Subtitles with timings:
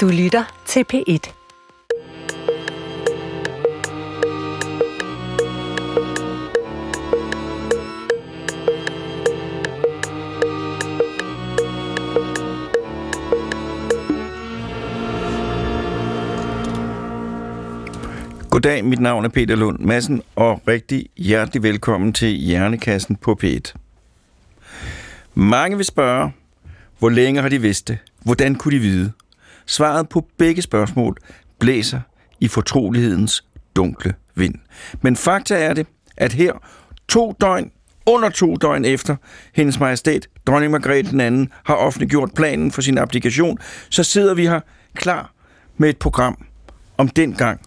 [0.00, 1.32] Du lytter til P1.
[18.50, 23.74] Goddag, mit navn er Peter Lund Madsen, og rigtig hjertelig velkommen til Hjernekassen på P1.
[25.34, 26.32] Mange vil spørge,
[26.98, 27.98] hvor længe har de vidst det?
[28.24, 29.12] Hvordan kunne de vide?
[29.70, 31.16] Svaret på begge spørgsmål
[31.58, 32.00] blæser
[32.40, 33.44] i fortrolighedens
[33.76, 34.54] dunkle vind.
[35.02, 36.52] Men fakta er det, at her
[37.08, 37.70] to døgn,
[38.06, 39.16] under to døgn efter
[39.54, 43.58] hendes majestæt, dronning Margrethe den anden, har offentliggjort planen for sin applikation,
[43.90, 44.60] så sidder vi her
[44.94, 45.32] klar
[45.76, 46.46] med et program
[46.96, 47.60] om dengang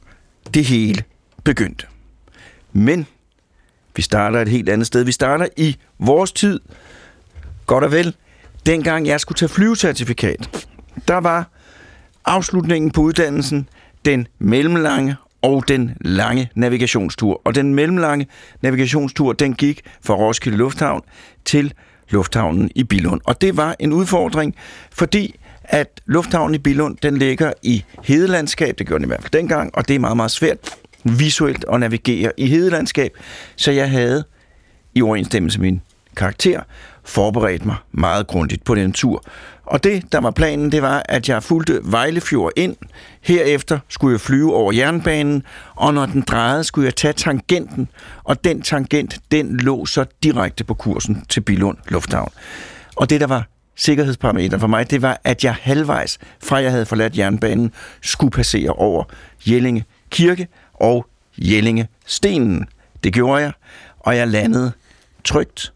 [0.54, 1.04] det hele
[1.44, 1.86] begyndte.
[2.74, 3.08] Men
[3.96, 5.04] vi starter et helt andet sted.
[5.04, 6.60] Vi starter i vores tid,
[7.66, 8.16] godt og vel,
[8.66, 10.68] dengang jeg skulle tage flyvecertifikat.
[11.08, 11.53] Der var
[12.26, 13.70] afslutningen på uddannelsen
[14.06, 17.42] den mellemlange og den lange navigationstur.
[17.46, 18.28] Og den mellemlange
[18.62, 21.02] navigationstur, den gik fra Roskilde Lufthavn
[21.46, 21.74] til
[22.10, 23.22] lufthavnen i Billund.
[23.24, 24.56] Og det var en udfordring,
[24.92, 29.32] fordi at lufthavnen i Billund, den ligger i hedelandskab, det gjorde den i hvert fald
[29.32, 30.58] dengang, og det er meget, meget svært
[31.04, 33.12] visuelt at navigere i hedelandskab,
[33.56, 34.24] så jeg havde
[34.96, 35.82] i overensstemmelse med min
[36.16, 36.62] karakter
[37.04, 39.24] forberedt mig meget grundigt på den tur.
[39.66, 42.76] Og det, der var planen, det var, at jeg fulgte Vejlefjord ind.
[43.22, 45.44] Herefter skulle jeg flyve over jernbanen,
[45.76, 47.88] og når den drejede, skulle jeg tage tangenten,
[48.24, 52.32] og den tangent, den lå så direkte på kursen til Bilund Lufthavn.
[52.96, 56.86] Og det, der var sikkerhedsparameter for mig, det var, at jeg halvvejs, fra jeg havde
[56.86, 59.04] forladt jernbanen, skulle passere over
[59.48, 62.68] Jellinge Kirke og Jellinge Stenen.
[63.04, 63.52] Det gjorde jeg,
[64.00, 64.72] og jeg landede
[65.24, 65.74] trygt,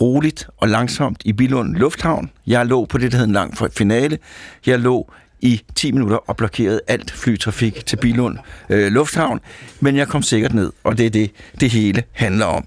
[0.00, 2.30] roligt og langsomt i Bilund Lufthavn.
[2.46, 4.18] Jeg lå på det, der hed en lang finale.
[4.66, 8.38] Jeg lå i 10 minutter og blokerede alt flytrafik til Bilund
[8.70, 9.40] øh, Lufthavn,
[9.80, 12.66] men jeg kom sikkert ned, og det er det, det hele handler om.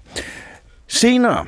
[0.88, 1.46] Senere,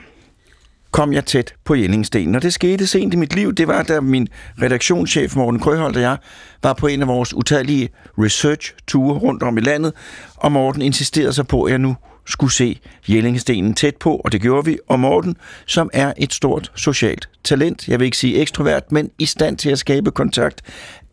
[0.91, 2.35] kom jeg tæt på Jellingstenen.
[2.35, 3.55] Og det skete sent i mit liv.
[3.55, 4.29] Det var, da min
[4.63, 6.17] redaktionschef Morten Krøholt og jeg
[6.63, 9.93] var på en af vores utallige research-ture rundt om i landet,
[10.37, 11.97] og Morten insisterede så på, at jeg nu
[12.29, 14.79] skulle se Jellingstenen tæt på, og det gjorde vi.
[14.89, 19.27] Og Morten, som er et stort socialt talent, jeg vil ikke sige ekstrovert, men i
[19.27, 20.63] stand til at skabe kontakt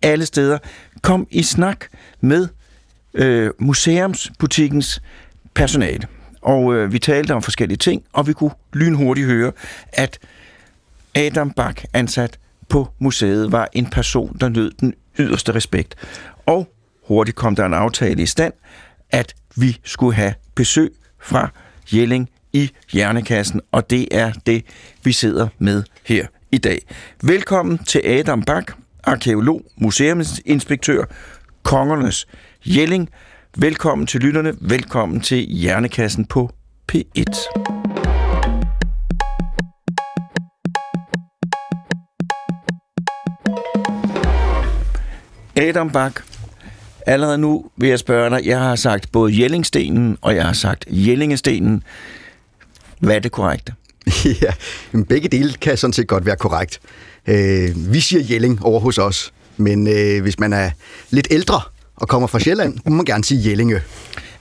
[0.02, 0.58] alle steder,
[1.02, 1.86] kom i snak
[2.22, 2.48] med
[3.14, 5.02] øh, museumsbutikkens
[5.53, 6.08] personale
[6.46, 9.52] og øh, vi talte om forskellige ting, og vi kunne lynhurtigt høre,
[9.94, 10.20] at
[11.16, 12.40] Adam Bak, ansat
[12.70, 15.96] på museet, var en person, der nød den yderste respekt.
[16.46, 16.68] Og
[17.08, 18.53] hurtigt kom der en aftale i stand,
[19.09, 20.94] at vi skulle have besøg
[21.25, 21.50] fra
[21.94, 24.66] Jelling i Hjernekassen, og det er det,
[25.03, 26.80] vi sidder med her i dag.
[27.24, 28.72] Velkommen til Adam Bak,
[29.03, 31.06] arkeolog, museumsinspektør,
[31.64, 32.28] Kongernes
[32.66, 33.09] Jelling,
[33.58, 34.53] Velkommen til lytterne.
[34.62, 36.50] Velkommen til Hjernekassen på
[36.91, 37.24] P1.
[45.58, 46.34] Adam Bak,
[47.06, 50.86] allerede nu vil jeg spørge dig, jeg har sagt både Jellingstenen, og jeg har sagt
[50.88, 51.84] Jellingestenen.
[53.00, 53.74] Hvad er det korrekte?
[54.42, 54.54] ja,
[55.10, 56.80] begge dele kan sådan set godt være korrekt.
[57.28, 60.72] Øh, vi siger Jelling over hos os, men øh, hvis man er
[61.10, 61.62] lidt ældre,
[61.96, 63.82] og kommer fra Sjælland, må man gerne sige Jellinge.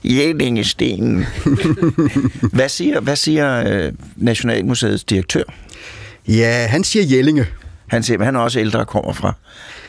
[0.03, 1.25] Jellingestenen.
[2.57, 5.43] hvad siger, hvad siger øh, Nationalmuseets direktør?
[6.27, 7.45] Ja, han siger Jellinge.
[7.87, 9.33] Han siger, men han er også ældre og kommer fra,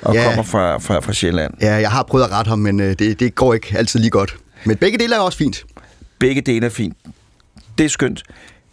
[0.02, 0.24] og ja.
[0.24, 1.54] kommer fra, fra, fra Sjælland.
[1.60, 4.10] Ja, jeg har prøvet at rette ham, men øh, det, det går ikke altid lige
[4.10, 4.36] godt.
[4.64, 5.64] Men begge dele er også fint.
[6.18, 6.96] Begge dele er fint.
[7.78, 8.22] Det er skønt.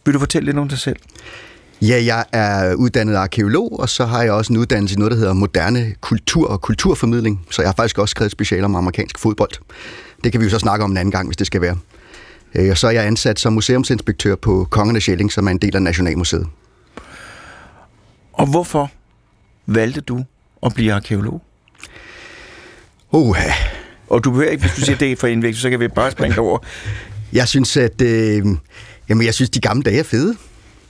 [0.05, 0.97] Vil du fortælle lidt om dig selv?
[1.81, 5.17] Ja, jeg er uddannet arkeolog, og så har jeg også en uddannelse i noget, der
[5.17, 7.45] hedder moderne kultur og kulturformidling.
[7.51, 9.51] Så jeg har faktisk også skrevet special om amerikansk fodbold.
[10.23, 11.77] Det kan vi jo så snakke om en anden gang, hvis det skal være.
[12.55, 15.75] Øh, og så er jeg ansat som museumsinspektør på Kongernes Sjælling, som er en del
[15.75, 16.47] af Nationalmuseet.
[18.33, 18.91] Og hvorfor
[19.65, 20.23] valgte du
[20.65, 21.41] at blive arkeolog?
[23.11, 23.51] Uha.
[24.09, 26.39] Og du behøver ikke, hvis du siger det for indvægt, så kan vi bare springe
[26.39, 26.59] over.
[27.33, 28.45] Jeg synes, at øh,
[29.09, 30.35] jamen, jeg synes, de gamle dage er fede.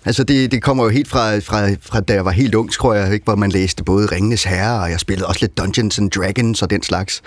[0.06, 2.94] Altså det, det kommer jo helt fra, fra, fra da jeg var helt ung, tror
[2.94, 6.12] jeg, ikke, hvor man læste både Ringenes Herre, og jeg spillede også lidt Dungeons and
[6.12, 7.22] Dragons og den slags.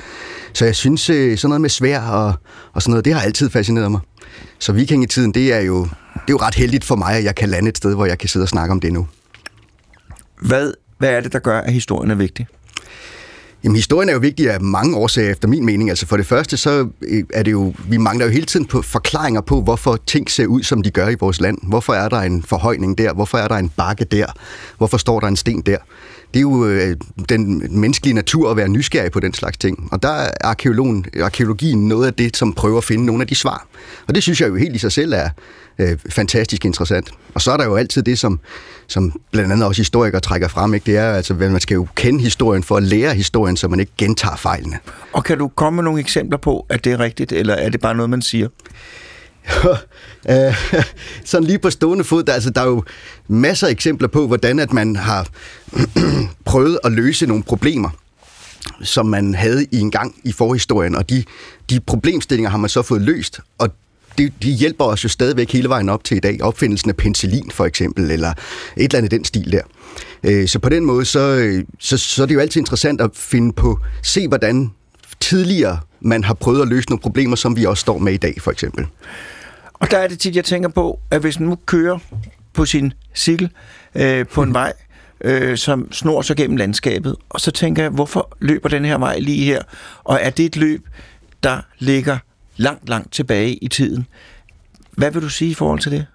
[0.52, 2.34] Så jeg synes, øh, sådan noget med svær og,
[2.72, 4.00] og sådan noget, det har altid fascineret mig.
[4.58, 7.48] Så vikingetiden, det er, jo, det er jo ret heldigt for mig, at jeg kan
[7.48, 9.06] lande et sted, hvor jeg kan sidde og snakke om det nu.
[10.40, 12.46] Hvad, hvad er det, der gør, at historien er vigtig?
[13.64, 15.90] Jamen, historien er jo vigtig af mange årsager, efter min mening.
[15.90, 18.82] Altså for det første, så øh, er det jo, vi mangler jo hele tiden på
[18.82, 21.58] forklaringer på, hvorfor ting ser ud, som de gør i vores land.
[21.62, 23.12] Hvorfor er der en forhøjning der?
[23.12, 24.26] Hvorfor er der en bakke der?
[24.78, 25.78] Hvorfor står der en sten der?
[26.34, 26.96] det er jo øh,
[27.28, 29.88] den menneskelige natur at være nysgerrig på den slags ting.
[29.92, 30.30] Og der er
[31.20, 33.66] arkeologien noget af det, som prøver at finde nogle af de svar.
[34.08, 35.28] Og det synes jeg jo helt i sig selv er
[35.78, 37.10] øh, fantastisk interessant.
[37.34, 38.40] Og så er der jo altid det, som,
[38.86, 40.74] som blandt andet også historikere trækker frem.
[40.74, 40.86] Ikke?
[40.86, 43.80] Det er altså, at man skal jo kende historien for at lære historien, så man
[43.80, 44.78] ikke gentager fejlene.
[45.12, 47.80] Og kan du komme med nogle eksempler på, at det er rigtigt, eller er det
[47.80, 48.48] bare noget, man siger?
[50.30, 50.54] Øh,
[51.24, 52.84] sådan lige på stående fod, der, altså, der er jo
[53.28, 55.28] masser af eksempler på, hvordan at man har
[56.44, 57.90] prøvet at løse nogle problemer,
[58.82, 61.24] som man havde i en gang i forhistorien, og de,
[61.70, 63.70] de problemstillinger har man så fået løst, og
[64.18, 66.42] de, de hjælper os jo stadigvæk hele vejen op til i dag.
[66.42, 68.36] Opfindelsen af penicillin for eksempel, eller et
[68.76, 69.62] eller andet den stil der.
[70.22, 73.52] Øh, så på den måde, så, så, så er det jo altid interessant at finde
[73.52, 74.70] på, se hvordan
[75.20, 78.34] tidligere man har prøvet at løse nogle problemer, som vi også står med i dag,
[78.40, 78.86] for eksempel.
[79.72, 81.98] Og der er det tit, jeg tænker på, at hvis man nu kører
[82.52, 83.50] på sin cykel
[83.94, 84.72] øh, på en vej,
[85.20, 89.18] øh, som snor sig gennem landskabet, og så tænker jeg, hvorfor løber den her vej
[89.18, 89.62] lige her?
[90.04, 90.88] Og er det et løb,
[91.42, 92.18] der ligger
[92.56, 94.06] langt, langt tilbage i tiden?
[94.90, 96.06] Hvad vil du sige i forhold til det?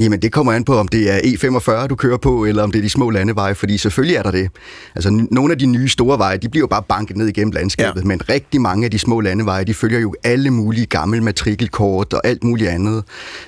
[0.00, 2.78] Jamen, det kommer an på, om det er E45, du kører på, eller om det
[2.78, 4.50] er de små landeveje, fordi selvfølgelig er der det.
[4.94, 8.00] Altså, nogle af de nye store veje, de bliver jo bare banket ned igennem landskabet,
[8.00, 8.06] ja.
[8.06, 12.20] men rigtig mange af de små landeveje, de følger jo alle mulige gamle matrikelkort og
[12.26, 13.04] alt muligt andet.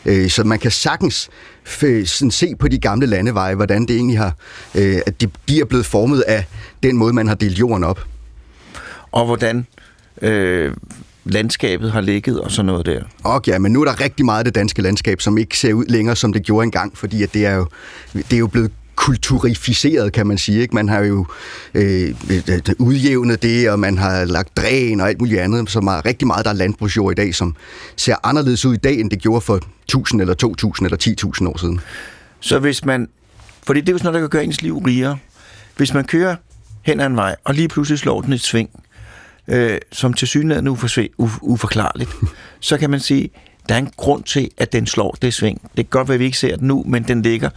[0.07, 1.31] Øh, så man kan sagtens
[2.05, 4.35] sådan se på de gamle landeveje, hvordan det egentlig har,
[4.75, 6.45] øh, at de, de er blevet formet af
[6.83, 8.07] den måde, man har delt jorden op.
[9.13, 9.67] Og hvordan
[10.23, 10.73] øh,
[11.25, 13.03] landskabet har ligget og sådan noget der.
[13.25, 15.73] Og ja, men nu er der rigtig meget af det danske landskab, som ikke ser
[15.73, 17.67] ud længere, som det gjorde engang, fordi at det, er jo,
[18.13, 20.61] det er jo blevet kulturificeret, kan man sige.
[20.61, 20.75] Ikke?
[20.75, 21.27] Man har jo
[21.75, 22.15] øh,
[22.79, 26.45] udjævnet det, og man har lagt dræn og alt muligt andet, som er rigtig meget,
[26.45, 27.57] der er landbrugsjord i dag, som
[27.97, 31.59] ser anderledes ud i dag, end det gjorde for 1000 eller 2000 eller 10.000 år
[31.59, 31.81] siden.
[32.41, 33.09] Så hvis man,
[33.67, 35.19] fordi det er jo sådan noget, der kan gøre ens liv rigere.
[35.77, 36.37] Hvis man kører
[36.83, 38.71] hen ad en vej, og lige pludselig slår den et sving,
[39.49, 42.11] øh, som til synligheden er uf- uforklarligt,
[42.61, 43.31] så kan man sige,
[43.69, 45.61] der er en grund til, at den slår det sving.
[45.63, 47.51] Det kan godt være, at vi ikke ser den nu, men den ligger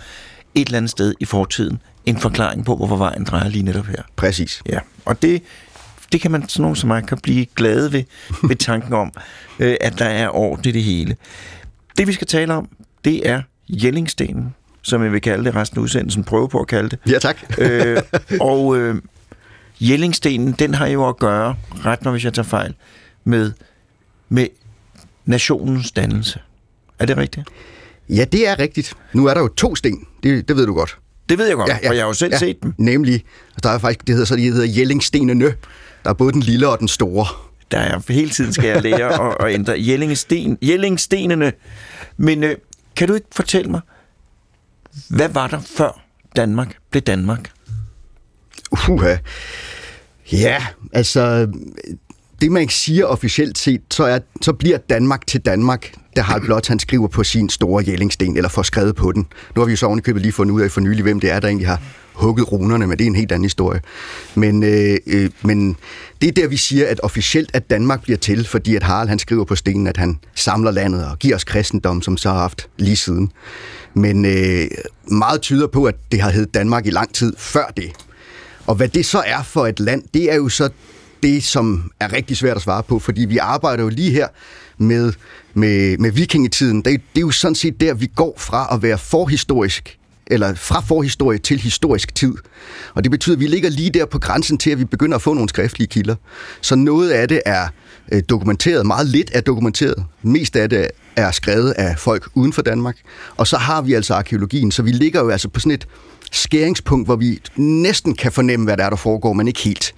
[0.55, 1.81] et eller andet sted i fortiden.
[2.05, 4.01] En forklaring på, hvorfor vejen drejer lige netop her.
[4.15, 4.61] Præcis.
[4.69, 5.41] Ja, og det,
[6.11, 8.03] det kan man, sådan nogen som mig, kan blive glade ved,
[8.49, 9.13] ved tanken om,
[9.59, 11.15] øh, at der er orden i det hele.
[11.97, 12.69] Det, vi skal tale om,
[13.05, 16.89] det er Jellingstenen, som jeg vil kalde det resten af udsendelsen, prøve på at kalde
[16.89, 16.99] det.
[17.09, 17.37] Ja, tak.
[17.57, 17.97] øh,
[18.41, 18.95] og øh,
[19.79, 21.55] Jellingstenen, den har jo at gøre,
[21.85, 22.73] ret når hvis jeg tager fejl,
[23.23, 23.51] med,
[24.29, 24.47] med
[25.25, 26.39] nationens dannelse.
[26.99, 27.47] Er det rigtigt?
[28.09, 28.93] Ja, det er rigtigt.
[29.13, 30.07] Nu er der jo to sten.
[30.23, 30.97] Det, det ved du godt.
[31.29, 32.73] Det ved jeg godt, ja, ja, for jeg har jo selv ja, set dem.
[32.77, 33.23] Nemlig,
[33.63, 35.45] der er faktisk, det hedder så, de hedder Jellingstenene.
[36.03, 37.27] Der er både den lille og den store.
[37.71, 41.53] Der er hele tiden skal jeg lære og, og ændre Jellingsten, Jellingstenene.
[42.17, 42.55] Men øh,
[42.95, 43.81] kan du ikke fortælle mig,
[45.09, 46.01] hvad var der før
[46.35, 47.51] Danmark blev Danmark?
[48.89, 49.15] Uha.
[50.31, 51.47] Ja, altså,
[52.41, 56.43] det man ikke siger officielt set, så, er, så bliver Danmark til Danmark, da Harald
[56.43, 59.27] Blot han skriver på sin store jællingsten, eller får skrevet på den.
[59.55, 61.39] Nu har vi jo så ovenikøbet lige fundet ud af for nylig, hvem det er,
[61.39, 61.81] der egentlig har
[62.13, 63.81] hugget runerne, men det er en helt anden historie.
[64.35, 65.75] Men, øh, øh, men
[66.21, 69.19] det er der, vi siger, at officielt at Danmark bliver til, fordi at Harald han
[69.19, 72.67] skriver på stenen, at han samler landet og giver os kristendom, som så har haft
[72.77, 73.31] lige siden.
[73.93, 74.67] Men øh,
[75.07, 77.91] meget tyder på, at det har heddet Danmark i lang tid før det.
[78.67, 80.69] Og hvad det så er for et land, det er jo så
[81.23, 84.27] det, som er rigtig svært at svare på, fordi vi arbejder jo lige her
[84.77, 85.13] med,
[85.53, 86.81] med, med vikingetiden.
[86.81, 89.97] Det, det er jo sådan set der, vi går fra at være forhistorisk
[90.27, 92.33] eller fra forhistorie til historisk tid.
[92.93, 95.21] Og det betyder, at vi ligger lige der på grænsen til, at vi begynder at
[95.21, 96.15] få nogle skriftlige kilder.
[96.61, 97.67] Så noget af det er
[98.11, 100.05] øh, dokumenteret, meget lidt er dokumenteret.
[100.21, 102.97] Mest af det er skrevet af folk uden for Danmark.
[103.37, 105.87] Og så har vi altså arkeologien, så vi ligger jo altså på sådan et
[106.35, 109.95] skæringspunkt, hvor vi næsten kan fornemme, hvad der er, der foregår, men ikke helt.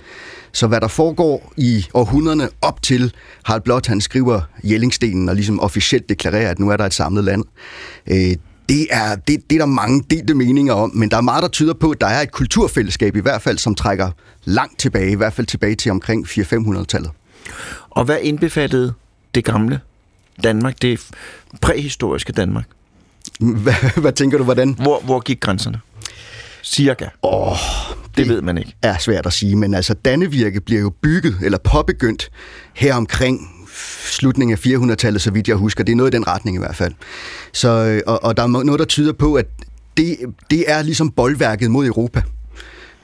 [0.51, 3.13] Så hvad der foregår i århundrederne op til
[3.44, 7.24] Harald Blot, han skriver Jellingstenen og ligesom officielt deklarerer, at nu er der et samlet
[7.24, 7.44] land.
[8.08, 8.36] Øh,
[8.70, 11.50] det er, det, det er der mange delte meninger om, men der er meget, der
[11.50, 14.12] tyder på, at der er et kulturfællesskab i hvert fald, som trækker
[14.44, 17.12] langt tilbage, i hvert fald tilbage til omkring 400-500-tallet.
[17.89, 18.94] Og hvad indbefattede
[19.36, 19.79] det gamle
[20.44, 21.08] Danmark, det
[21.62, 22.65] præhistoriske Danmark?
[23.39, 24.74] Hvad, hvad tænker du, hvordan?
[24.74, 25.79] Hvor, hvor gik grænserne?
[26.71, 27.05] Cirka.
[27.24, 27.57] Åh, oh,
[28.05, 28.75] det, det ved man ikke.
[28.81, 32.29] er svært at sige, men altså Dannevirke bliver jo bygget eller påbegyndt
[32.74, 33.51] her omkring
[34.09, 35.83] slutningen af 400-tallet, så vidt jeg husker.
[35.83, 36.93] Det er noget i den retning i hvert fald.
[37.53, 39.45] Så, øh, og, og der er noget, der tyder på, at
[39.97, 40.17] det,
[40.50, 42.21] det er ligesom boldværket mod Europa.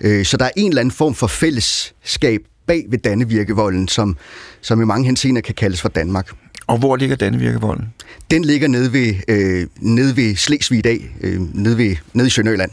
[0.01, 4.17] Øh, så der er en eller anden form for fællesskab bag ved Dannevirkevolden, som,
[4.61, 6.29] som i mange henseender kan kaldes for Danmark.
[6.67, 7.93] Og hvor ligger Dannevirkevolden?
[8.31, 12.29] Den ligger nede ved, øh, nede ved Slesvig i dag, øh, nede, ved, nede i
[12.29, 12.71] Sønderjylland.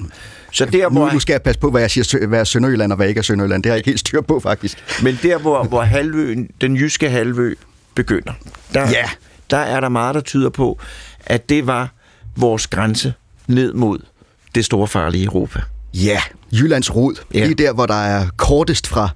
[0.53, 1.07] Så der, hvor...
[1.07, 3.19] Nu, nu skal jeg passe på, hvad jeg siger, hvad er Sønderjylland og hvad ikke
[3.19, 3.63] er Sønderjylland.
[3.63, 4.85] Det har jeg ikke helt styr på, faktisk.
[5.03, 7.55] Men der, hvor, hvor halvøen, den jyske halvø
[7.95, 8.33] begynder,
[8.75, 9.11] der, Ja.
[9.51, 10.79] der er der meget, der tyder på,
[11.27, 11.89] at det var
[12.37, 13.13] vores grænse
[13.47, 13.99] ned mod
[14.55, 15.61] det store farlige Europa.
[15.95, 16.21] Ja,
[16.53, 17.15] Jyllands rod.
[17.35, 17.51] Ja.
[17.51, 19.09] Er der, hvor der er kortest fra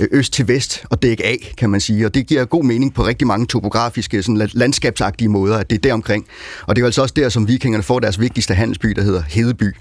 [0.00, 2.06] øh, øst til vest og dæk af, kan man sige.
[2.06, 5.76] Og det giver god mening på rigtig mange topografiske, sådan la- landskabsagtige måder, at det
[5.76, 6.26] er deromkring.
[6.66, 9.22] Og det er jo altså også der, som vikingerne får deres vigtigste handelsby, der hedder
[9.28, 9.76] Hedeby.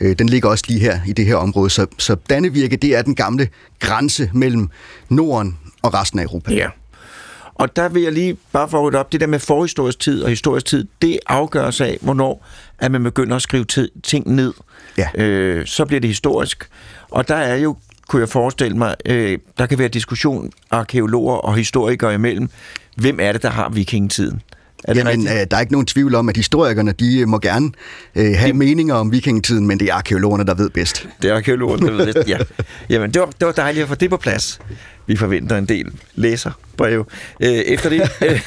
[0.00, 1.70] Øh, Den ligger også lige her i det her område.
[1.70, 3.48] Så, så Dannevirke, det er den gamle
[3.80, 4.68] grænse mellem
[5.08, 6.52] Norden og resten af Europa.
[6.54, 6.68] Ja.
[7.60, 10.30] Og der vil jeg lige bare få ryddet op, det der med forhistorisk tid og
[10.30, 12.46] historisk tid, det afgøres af, hvornår
[12.78, 14.52] at man begynder at skrive tid, ting ned.
[14.98, 15.08] Ja.
[15.14, 16.68] Øh, så bliver det historisk.
[17.10, 17.76] Og der er jo,
[18.08, 22.48] kunne jeg forestille mig, øh, der kan være diskussion arkeologer og historikere imellem.
[22.96, 24.42] Hvem er det, der har vikingetiden?
[24.84, 25.40] Er det Jamen, rigtigt?
[25.40, 27.70] øh, der er ikke nogen tvivl om, at historikerne de øh, må gerne
[28.14, 31.08] øh, have meninger om vikingetiden, men det er arkeologerne, der ved bedst.
[31.22, 32.28] Det er arkeologerne, der ved det.
[32.28, 32.38] Ja.
[32.90, 34.60] Jamen, det var, det var dejligt at få det på plads.
[35.10, 37.04] Vi forventer en del læserbreve
[37.40, 38.10] øh, efter det.
[38.28, 38.40] Øh,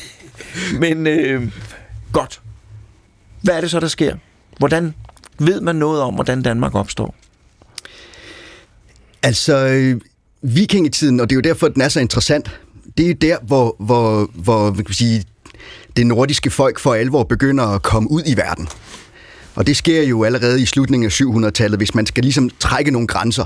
[0.79, 1.51] Men øh,
[2.11, 2.41] godt.
[3.41, 4.15] Hvad er det så, der sker?
[4.57, 4.93] Hvordan
[5.39, 7.15] ved man noget om, hvordan Danmark opstår?
[9.23, 10.01] Altså, øh,
[10.41, 12.59] vikingetiden, og det er jo derfor, den er så interessant,
[12.97, 15.23] det er der, hvor, hvor, hvor hvad kan sige,
[15.95, 18.67] det nordiske folk for alvor begynder at komme ud i verden.
[19.55, 23.07] Og det sker jo allerede i slutningen af 700-tallet, hvis man skal ligesom trække nogle
[23.07, 23.45] grænser.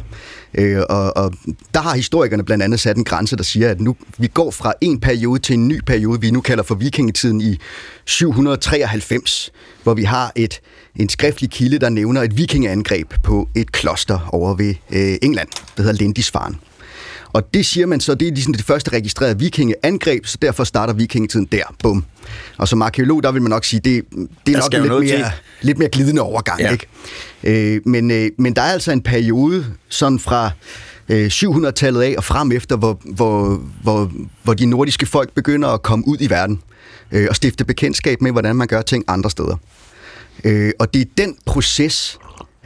[0.54, 1.34] Øh, og, og
[1.74, 4.74] der har historikerne blandt andet sat en grænse, der siger, at nu vi går fra
[4.82, 7.58] en periode til en ny periode, vi nu kalder for vikingetiden i
[8.06, 9.52] 793,
[9.84, 10.60] hvor vi har et,
[10.96, 15.48] en skriftlig kilde, der nævner et vikingeangreb på et kloster over ved øh, England,
[15.78, 16.56] der hedder Lindisfarne.
[17.38, 20.94] Og det siger man så, det er ligesom det første registrerede vikingeangreb, så derfor starter
[20.94, 21.76] vikingetiden der.
[21.84, 22.06] Bum.
[22.58, 24.04] Og som arkeolog, der vil man nok sige, det,
[24.46, 26.60] det er Der nok lidt mere, lidt mere glidende overgang.
[26.60, 26.66] Ja.
[26.66, 26.72] Ja.
[26.72, 27.76] Ikke?
[27.76, 30.52] Øh, men, øh, men der er altså en periode, sådan fra
[31.10, 34.12] øh, 700-tallet af og frem efter, hvor, hvor, hvor,
[34.44, 36.62] hvor de nordiske folk begynder at komme ud i verden
[37.12, 39.56] øh, og stifte bekendtskab med, hvordan man gør ting andre steder.
[40.44, 42.20] Øh, og det er den proces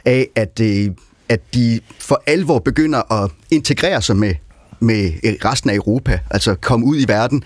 [0.04, 0.90] af, at, øh,
[1.28, 4.34] at de for alvor begynder at integrere sig med,
[4.82, 7.44] med øh, resten af Europa, altså komme ud i verden,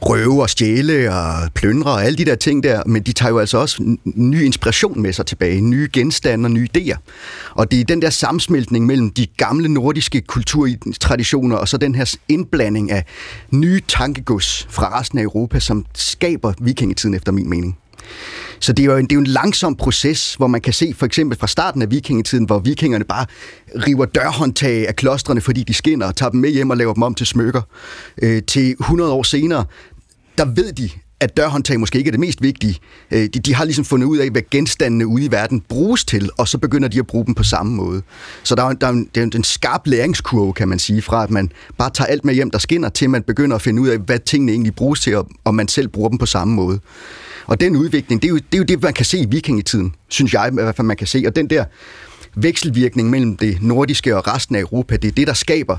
[0.00, 3.38] røve og stjæle og plyndre og alle de der ting der, men de tager jo
[3.38, 6.96] altså også ny inspiration med sig tilbage, nye genstande og nye idéer.
[7.54, 12.16] Og det er den der sammensmeltning mellem de gamle nordiske kulturtraditioner og så den her
[12.28, 13.04] indblanding af
[13.50, 17.78] nye tankegods fra resten af Europa, som skaber vikingetiden efter min mening.
[18.60, 20.94] Så det er, jo en, det er jo en langsom proces, hvor man kan se
[20.96, 23.26] for eksempel fra starten af vikingetiden, hvor vikingerne bare
[23.86, 27.02] river dørhåndtag af klostrene, fordi de skinner, og tager dem med hjem og laver dem
[27.02, 27.62] om til smykker.
[28.22, 29.64] Øh, til 100 år senere,
[30.38, 32.78] der ved de, at dørhåndtag måske ikke er det mest vigtige.
[33.10, 36.30] Øh, de, de har ligesom fundet ud af, hvad genstandene ude i verden bruges til,
[36.38, 38.02] og så begynder de at bruge dem på samme måde.
[38.42, 41.22] Så der er, der er, en, der er en skarp læringskurve, kan man sige, fra
[41.22, 43.88] at man bare tager alt med hjem, der skinner, til man begynder at finde ud
[43.88, 46.80] af, hvad tingene egentlig bruges til, og, og man selv bruger dem på samme måde.
[47.48, 49.94] Og den udvikling, det er, jo, det er jo det, man kan se i vikingetiden,
[50.08, 51.24] synes jeg i hvert fald, man kan se.
[51.26, 51.64] Og den der
[52.34, 55.76] vekselvirkning mellem det nordiske og resten af Europa, det er det, der skaber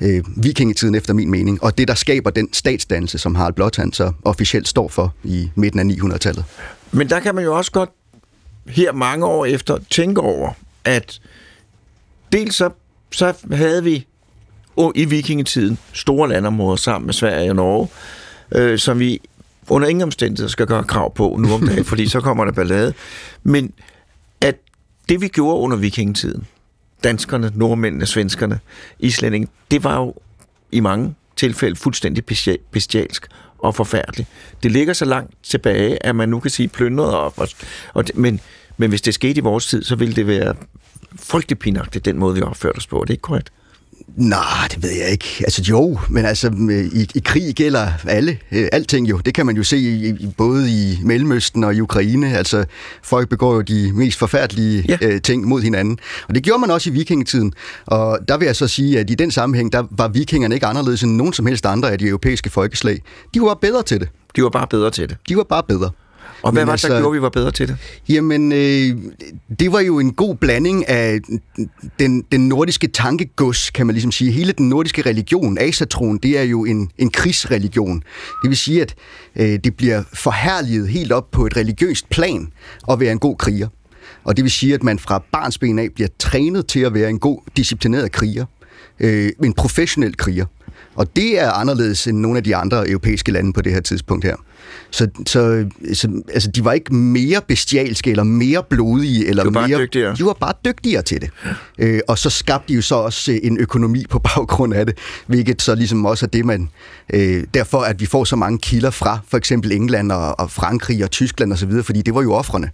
[0.00, 4.12] øh, vikingetiden efter min mening, og det, der skaber den statsdannelse, som Harald Blåtand så
[4.24, 6.44] officielt står for i midten af 900-tallet.
[6.92, 7.90] Men der kan man jo også godt
[8.66, 10.50] her mange år efter tænke over,
[10.84, 11.20] at
[12.32, 12.70] dels så,
[13.12, 14.06] så havde vi
[14.80, 17.88] o- i vikingetiden store landområder sammen med Sverige og Norge,
[18.54, 19.20] øh, som vi
[19.70, 22.94] under ingen omstændigheder skal gøre krav på nu om dagen, fordi så kommer der ballade.
[23.42, 23.72] Men
[24.40, 24.56] at
[25.08, 26.46] det vi gjorde under vikingetiden,
[27.04, 28.60] danskerne, nordmændene, svenskerne,
[28.98, 30.14] islændinge, det var jo
[30.72, 33.26] i mange tilfælde fuldstændig bestia- bestialsk
[33.58, 34.28] og forfærdeligt.
[34.62, 37.38] Det ligger så langt tilbage, at man nu kan sige plyndret op.
[37.38, 37.48] Og,
[37.94, 38.40] og men,
[38.76, 40.54] men hvis det skete i vores tid, så ville det være
[41.16, 43.00] frygtelig pinagtigt, den måde, vi opførte os på.
[43.00, 43.52] Er det ikke korrekt?
[44.16, 45.26] Nej, det ved jeg ikke.
[45.40, 46.48] Altså jo, men altså
[46.92, 49.18] i, i krig gælder alle, øh, alting jo.
[49.18, 52.36] Det kan man jo se i, i, både i Mellemøsten og i Ukraine.
[52.36, 52.64] Altså
[53.02, 54.96] folk begår jo de mest forfærdelige Ja.
[55.00, 55.06] ja.
[55.08, 55.98] øh, ting mod hinanden.
[56.28, 57.52] Og det gjorde man også i vikingetiden.
[57.86, 61.02] Og der vil jeg så sige, at i den sammenhæng, der var vikingerne ikke anderledes
[61.02, 63.02] end nogen som helst andre af de europæiske folkeslag.
[63.34, 64.08] De var bedre til det.
[64.36, 65.16] De var bare bedre til det.
[65.28, 65.90] De var bare bedre.
[66.42, 67.76] Og hvad var det, der altså- gjorde, at vi var bedre til det?
[68.08, 68.96] Jamen, øh,
[69.60, 71.20] det var jo en god blanding af
[71.98, 74.30] den, den nordiske tankegods, kan man ligesom sige.
[74.30, 78.02] Hele den nordiske religion, asatron, det er jo en, en krigsreligion.
[78.42, 78.94] Det vil sige, at
[79.36, 82.48] øh, det bliver forherliget helt op på et religiøst plan
[82.90, 83.68] at være en god kriger.
[84.24, 87.18] Og det vil sige, at man fra barnsben af bliver trænet til at være en
[87.18, 88.44] god, disciplineret kriger.
[89.00, 90.46] Øh, en professionel kriger.
[90.94, 94.24] Og det er anderledes end nogle af de andre europæiske lande på det her tidspunkt
[94.24, 94.36] her.
[94.90, 99.26] Så, så, så altså, de var ikke mere bestialske eller mere blodige.
[99.26, 100.16] Eller de var bare mere, dygtigere.
[100.16, 101.30] De var bare dygtigere til det.
[101.78, 104.98] Øh, og så skabte de jo så også øh, en økonomi på baggrund af det,
[105.26, 106.68] hvilket så ligesom også er det, man...
[107.14, 111.04] Øh, derfor, at vi får så mange kilder fra for eksempel England og, og Frankrig
[111.04, 112.70] og Tyskland osv., fordi det var jo offrene.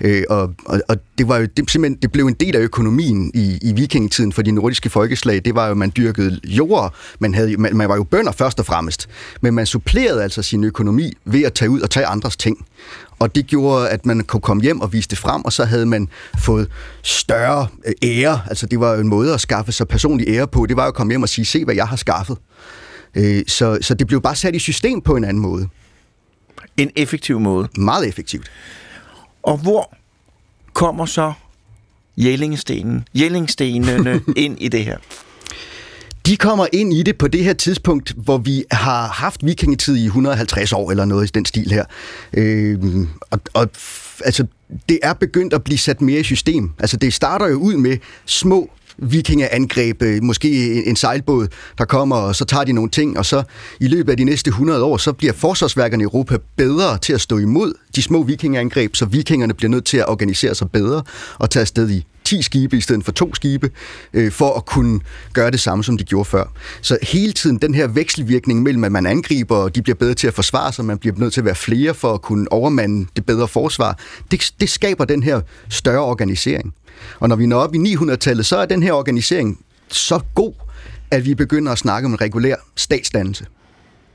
[0.00, 3.30] Øh, og, og, og det var jo det, simpelthen, det blev en del af økonomien
[3.34, 5.44] i, i vikingetiden for de nordiske folkeslag.
[5.44, 8.66] Det var jo, man dyrkede jord, man, havde, man, man var jo bønder først og
[8.66, 9.08] fremmest,
[9.40, 12.66] men man supplerede altså sin økonomi ved at tage ud og tage andres ting.
[13.18, 15.86] Og det gjorde, at man kunne komme hjem og vise det frem, og så havde
[15.86, 16.08] man
[16.38, 16.68] fået
[17.02, 18.40] større øh, ære.
[18.46, 20.66] Altså det var jo en måde at skaffe sig personlig ære på.
[20.66, 22.36] Det var jo at komme hjem og sige, se hvad jeg har skaffet.
[23.14, 25.68] Øh, så, så det blev bare sat i system på en anden måde.
[26.76, 27.68] En effektiv måde.
[27.78, 28.50] Meget effektivt.
[29.42, 29.96] Og hvor
[30.72, 31.32] kommer så
[32.16, 34.98] Jellingstenen, Jellingstenene ind i det her?
[36.26, 40.04] De kommer ind i det på det her tidspunkt, hvor vi har haft vikingetid i
[40.04, 41.84] 150 år eller noget i den stil her.
[42.32, 42.78] Øh,
[43.30, 43.68] og, og
[44.24, 44.46] altså,
[44.88, 46.70] det er begyndt at blive sat mere i system.
[46.78, 52.36] Altså, det starter jo ud med små vikingeangreb, øh, måske en sejlbåd, der kommer, og
[52.36, 53.42] så tager de nogle ting, og så
[53.80, 57.20] i løbet af de næste 100 år, så bliver forsvarsværkerne i Europa bedre til at
[57.20, 61.02] stå imod de små vikingeangreb, så vikingerne bliver nødt til at organisere sig bedre
[61.38, 63.70] og tage afsted i 10 skibe i stedet for to skibe,
[64.12, 65.00] øh, for at kunne
[65.32, 66.44] gøre det samme, som de gjorde før.
[66.82, 70.26] Så hele tiden den her vekselvirkning mellem, at man angriber, og de bliver bedre til
[70.26, 73.26] at forsvare sig, man bliver nødt til at være flere for at kunne overmande det
[73.26, 73.98] bedre forsvar,
[74.30, 76.74] det, det skaber den her større organisering.
[77.20, 80.52] Og når vi når op i 900-tallet, så er den her organisering så god,
[81.10, 83.46] at vi begynder at snakke om en regulær statsdannelse.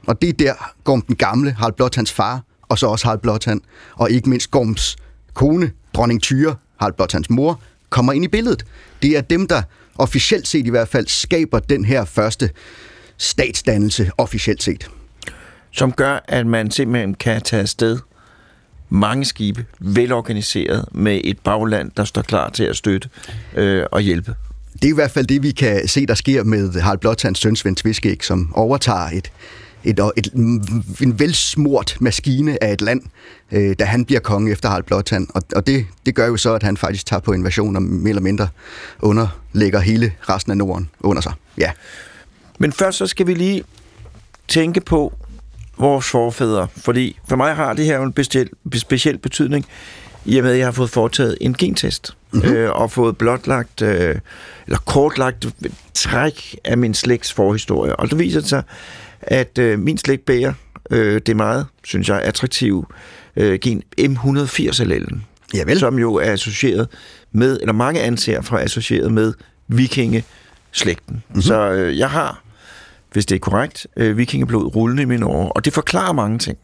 [0.07, 3.61] Og det er der Gorm den gamle, Harald Blåtands far, og så også Harald Blåtand,
[3.95, 4.97] og ikke mindst Gorms
[5.33, 8.65] kone, dronning Tyre, Harald Blåtands mor, kommer ind i billedet.
[9.01, 9.61] Det er dem, der
[9.97, 12.49] officielt set i hvert fald skaber den her første
[13.17, 14.87] statsdannelse, officielt set.
[15.71, 17.99] Som gør, at man simpelthen kan tage afsted
[18.89, 23.09] mange skibe, velorganiseret, med et bagland, der står klar til at støtte
[23.55, 24.35] øh, og hjælpe.
[24.73, 27.55] Det er i hvert fald det, vi kan se, der sker med Harald Blåtands søn
[27.55, 29.31] Svend Tviskæg, som overtager et,
[29.83, 30.27] et, et,
[31.01, 33.01] en velsmurt maskine af et land,
[33.51, 35.27] øh, da han bliver konge efter Harald Blåtand.
[35.35, 38.09] Og, og det, det gør jo så, at han faktisk tager på invasion og mere
[38.09, 38.47] eller mindre
[38.99, 41.33] underlægger hele resten af Norden under sig.
[41.57, 41.71] Ja.
[42.59, 43.63] Men først så skal vi lige
[44.47, 45.13] tænke på
[45.77, 49.65] vores forfædre, fordi for mig har det her jo en speciel, speciel betydning,
[50.25, 52.51] i og med, at jeg har fået foretaget en gentest, mm-hmm.
[52.51, 54.15] øh, og fået blotlagt, øh,
[54.67, 55.47] eller kortlagt
[55.93, 57.95] træk af min slægts forhistorie.
[57.95, 58.63] Og det viser sig,
[59.21, 60.53] at øh, min slægt bærer
[60.91, 62.85] øh, det meget, synes jeg, attraktive
[63.35, 65.21] øh, gen M180-allelen,
[65.53, 65.79] Javel.
[65.79, 66.87] som jo er associeret
[67.31, 69.33] med, eller mange anser fra associeret med
[69.67, 71.23] vikingeslægten.
[71.27, 71.41] Mm-hmm.
[71.41, 72.43] Så øh, jeg har,
[73.11, 76.57] hvis det er korrekt, øh, vikingeblod rullende i mine år, og det forklarer mange ting.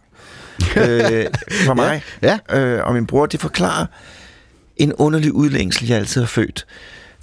[0.77, 1.25] øh,
[1.65, 2.59] for mig ja, ja.
[2.59, 3.85] Øh, og min bror, det forklarer
[4.77, 6.65] en underlig udlængsel, jeg altid har følt,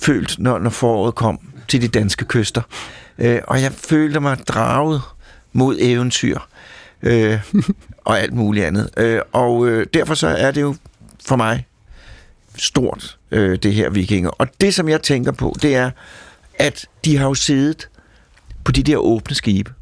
[0.03, 2.63] følt når, når foråret kom til de danske kyster.
[3.19, 5.03] Øh, og jeg følte mig draget
[5.55, 6.39] mod eventyr
[7.03, 7.41] øh,
[8.05, 8.91] og alt muligt andet.
[8.97, 10.75] Øh, og øh, derfor så er det jo
[11.27, 11.67] for mig
[12.57, 14.31] stort, øh, det her vikinger.
[14.31, 15.91] Og det, som jeg tænker på, det er,
[16.55, 17.89] at de har jo siddet
[18.65, 19.73] på de der åbne skibe,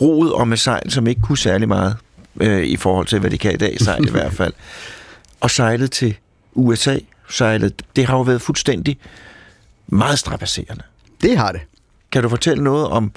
[0.00, 1.96] roet og med sejl, som ikke kunne særlig meget
[2.40, 4.52] øh, i forhold til, hvad de kan i dag, sejl i hvert fald,
[5.40, 6.16] og sejlet til
[6.54, 6.98] USA,
[7.30, 8.98] sejlet, det har jo været fuldstændig
[9.86, 10.82] meget strapasserende.
[11.22, 11.60] Det har det.
[12.12, 13.12] Kan du fortælle noget om,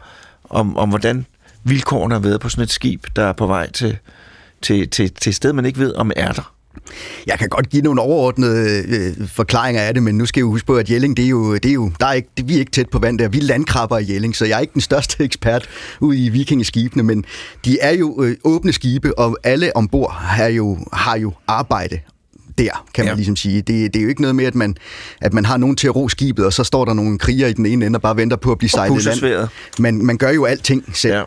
[0.49, 1.25] om, om hvordan
[1.63, 3.97] vilkårene har været på sådan et skib, der er på vej til,
[4.61, 6.53] til, til, til et sted, man ikke ved, om er der?
[7.27, 10.65] Jeg kan godt give nogle overordnede øh, forklaringer af det, men nu skal jeg huske
[10.65, 12.59] på, at Jelling, det er jo, det er jo der er ikke, det, vi er
[12.59, 13.27] ikke tæt på vand der.
[13.27, 17.25] Vi landkrabber i Jelling, så jeg er ikke den største ekspert ude i vikingeskibene, men
[17.65, 21.99] de er jo øh, åbne skibe, og alle ombord har jo, har jo arbejde
[22.57, 23.15] der, kan man ja.
[23.15, 23.57] ligesom sige.
[23.57, 24.75] Det, det er jo ikke noget med, at man,
[25.21, 27.53] at man har nogen til at ro skibet, og så står der nogle kriger i
[27.53, 29.47] den ene ende og bare venter på at blive sejlet land.
[29.79, 31.13] Man, man gør jo alting selv.
[31.13, 31.23] Ja.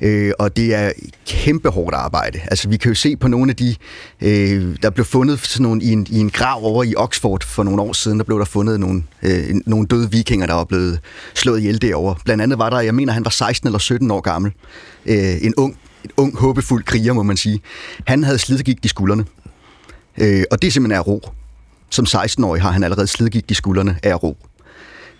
[0.00, 0.92] Øh, og det er
[1.26, 2.40] kæmpe hårdt arbejde.
[2.50, 3.76] Altså, vi kan jo se på nogle af de,
[4.20, 7.62] øh, der blev fundet sådan nogle, i, en, i en grav over i Oxford for
[7.62, 11.00] nogle år siden, der blev der fundet nogle, øh, nogle døde vikinger, der var blevet
[11.34, 12.14] slået ihjel derovre.
[12.24, 14.52] Blandt andet var der, jeg mener, han var 16 eller 17 år gammel.
[15.06, 17.60] Øh, en ung, en ung, håbefuld kriger, må man sige.
[18.06, 19.24] Han havde slidgigt i skuldrene.
[20.20, 21.22] Øh, og det er simpelthen ro.
[21.90, 24.36] Som 16-årig har han allerede slidgigt i skuldrene af ro.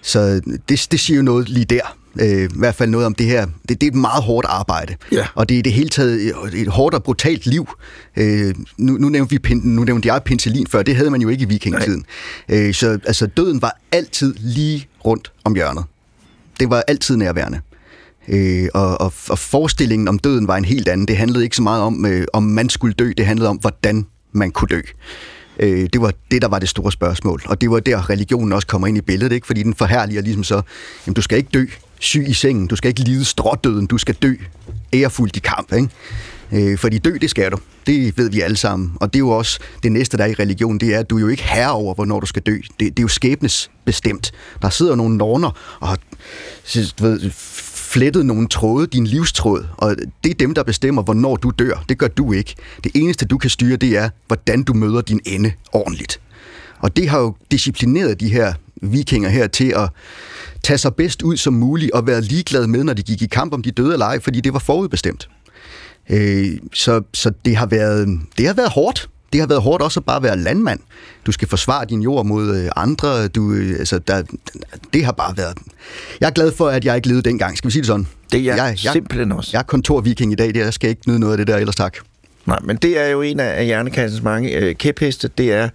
[0.02, 1.96] Så det, det siger jo noget lige der.
[2.20, 3.46] Øh, I hvert fald noget om det her.
[3.68, 4.96] Det, det er et meget hårdt arbejde.
[5.12, 5.26] Ja.
[5.34, 7.68] Og det er i det hele taget et hårdt og brutalt liv.
[8.16, 10.82] Øh, nu, nu, nævnte vi, nu nævnte jeg penicillin før.
[10.82, 12.04] Det havde man jo ikke i vikingetiden.
[12.48, 15.84] Øh, så altså, døden var altid lige rundt om hjørnet.
[16.60, 17.60] Det var altid nærværende.
[18.28, 21.08] Øh, og, og, og forestillingen om døden var en helt anden.
[21.08, 24.06] Det handlede ikke så meget om, øh, om man skulle dø, det handlede om, hvordan
[24.32, 24.80] man kunne dø.
[25.60, 27.42] Øh, det var det, der var det store spørgsmål.
[27.46, 29.46] Og det var der, religionen også kommer ind i billedet, ikke?
[29.46, 30.62] fordi den forhærliger ligesom så,
[31.06, 31.66] jamen du skal ikke dø
[32.00, 34.34] syg i sengen, du skal ikke lide strådøden, du skal dø
[34.94, 35.72] ærefuldt i kamp.
[35.72, 35.88] Ikke?
[36.52, 37.58] Øh, fordi dø, det skal du.
[37.86, 38.92] Det ved vi alle sammen.
[39.00, 41.16] Og det er jo også det næste, der er i religion, det er, at du
[41.16, 42.56] er jo ikke herre over, hvornår du skal dø.
[42.56, 44.32] Det, det er jo skæbnes bestemt.
[44.62, 45.98] Der sidder nogle norner og har
[47.00, 47.30] ved,
[47.88, 51.84] flettet nogle tråde, din livstråd, og det er dem, der bestemmer, hvornår du dør.
[51.88, 52.54] Det gør du ikke.
[52.84, 56.20] Det eneste, du kan styre, det er, hvordan du møder din ende ordentligt.
[56.78, 59.88] Og det har jo disciplineret de her vikinger her til at
[60.62, 63.54] tage sig bedst ud som muligt og være ligeglade med, når de gik i kamp
[63.54, 65.28] om de døde eller ej, fordi det var forudbestemt.
[66.10, 69.08] Øh, så så det, har været, det har været hårdt.
[69.32, 70.80] Det har været hårdt også at bare være landmand.
[71.26, 73.28] Du skal forsvare din jord mod øh, andre.
[73.28, 74.22] Du, øh, altså, der,
[74.92, 75.58] det har bare været...
[76.20, 77.58] Jeg er glad for, at jeg ikke levede dengang.
[77.58, 78.06] Skal vi sige det sådan?
[78.32, 79.50] Det er jeg, jeg, jeg simpelthen også.
[79.52, 80.48] Jeg er kontorviking i dag.
[80.48, 81.96] Det, jeg skal ikke nyde noget af det der, ellers tak.
[82.46, 85.30] Nej, men det er jo en af hjernekassens mange øh, kæpheste.
[85.38, 85.68] Det er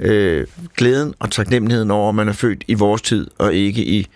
[0.00, 4.06] øh, glæden og taknemmeligheden over, at man er født i vores tid, og ikke i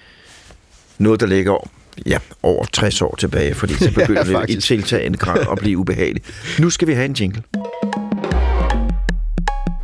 [0.98, 1.70] noget, der ligger
[2.06, 5.78] ja, over 60 år tilbage, fordi så begynder ja, det i tiltagende grad at blive
[5.78, 6.24] ubehageligt.
[6.58, 7.42] Nu skal vi have en jingle.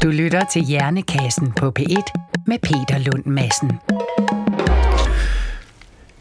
[0.06, 2.02] Du lytter til Hjernekassen på P1
[2.46, 3.72] med Peter Lund Madsen.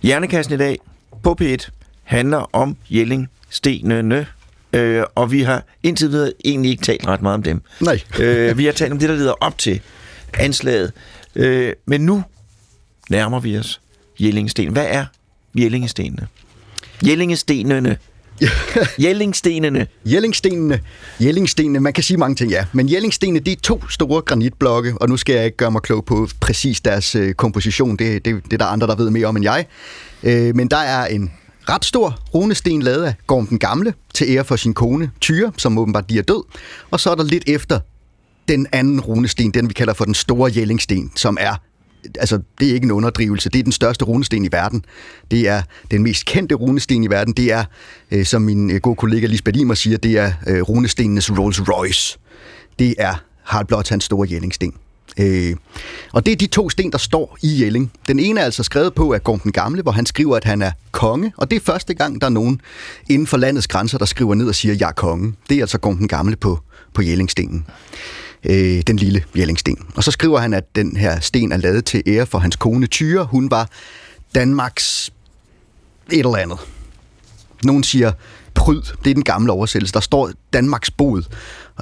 [0.02, 0.80] Hjernekassen i dag
[1.24, 1.69] på P1
[2.04, 4.28] handler om Jellingstenene,
[4.74, 7.62] øh, og vi har indtil videre egentlig ikke talt ret meget om dem.
[7.82, 8.00] Nej.
[8.19, 9.82] øh, vi har talt om det, der leder op til
[10.34, 10.91] anslaget.
[11.36, 12.24] Øh, men nu
[13.10, 13.82] nærmer vi os
[14.19, 14.71] Jellingsten.
[14.71, 15.06] Hvad er
[15.56, 16.28] Jellingstenene?
[17.06, 17.98] Jellingestenene.
[19.04, 19.88] Jellingstenene.
[20.06, 20.80] Jellingstenene.
[21.19, 22.65] Jellingstenene, man kan sige mange ting, ja.
[22.74, 26.06] Men Jellingstenene, det er to store granitblokke, og nu skal jeg ikke gøre mig klog
[26.06, 27.98] på præcis deres øh, komposition.
[27.98, 29.65] Det, det, det er der andre, der ved mere om end jeg.
[30.24, 31.32] Øh, men der er en
[31.69, 35.78] ret stor runesten lavet af Gorm den Gamle til ære for sin kone Tyre, som
[35.78, 36.43] åbenbart lige er død.
[36.91, 37.80] Og så er der lidt efter
[38.48, 41.56] den anden runesten, den vi kalder for den store Jellingsten, som er
[42.20, 43.50] altså, det er ikke en underdrivelse.
[43.50, 44.86] Det er den største runesten i verden.
[45.32, 47.34] Det er den mest kendte runesten i verden.
[47.34, 47.63] Det er,
[48.12, 52.20] øh, som min øh, gode kollega Lisbeth Imer siger, det er øh, runestenenes Rolls Royce.
[52.80, 54.74] Det er Harald Blot hans store Jellingsten.
[55.20, 55.56] Øh,
[56.13, 57.91] og det er de to sten, der står i Jelling.
[58.08, 60.62] Den ene er altså skrevet på af Gorm den Gamle, hvor han skriver, at han
[60.62, 62.62] er konge, og det er første gang, der er nogen
[63.10, 65.34] inden for landets grænser, der skriver ned og siger, at jeg er konge.
[65.50, 66.60] Det er altså Gorm den Gamle på,
[66.94, 67.65] på Jellingstenen
[68.50, 69.78] øh, den lille Jellingsten.
[69.96, 72.88] Og så skriver han, at den her sten er lavet til ære for hans kone
[72.88, 73.26] Tyre.
[73.26, 73.70] Hun var
[74.36, 75.12] Danmarks
[76.12, 76.60] et eller andet.
[77.64, 78.12] Nogen siger
[78.56, 79.94] pryd, det er den gamle oversættelse.
[79.94, 81.24] Der står Danmarks bod,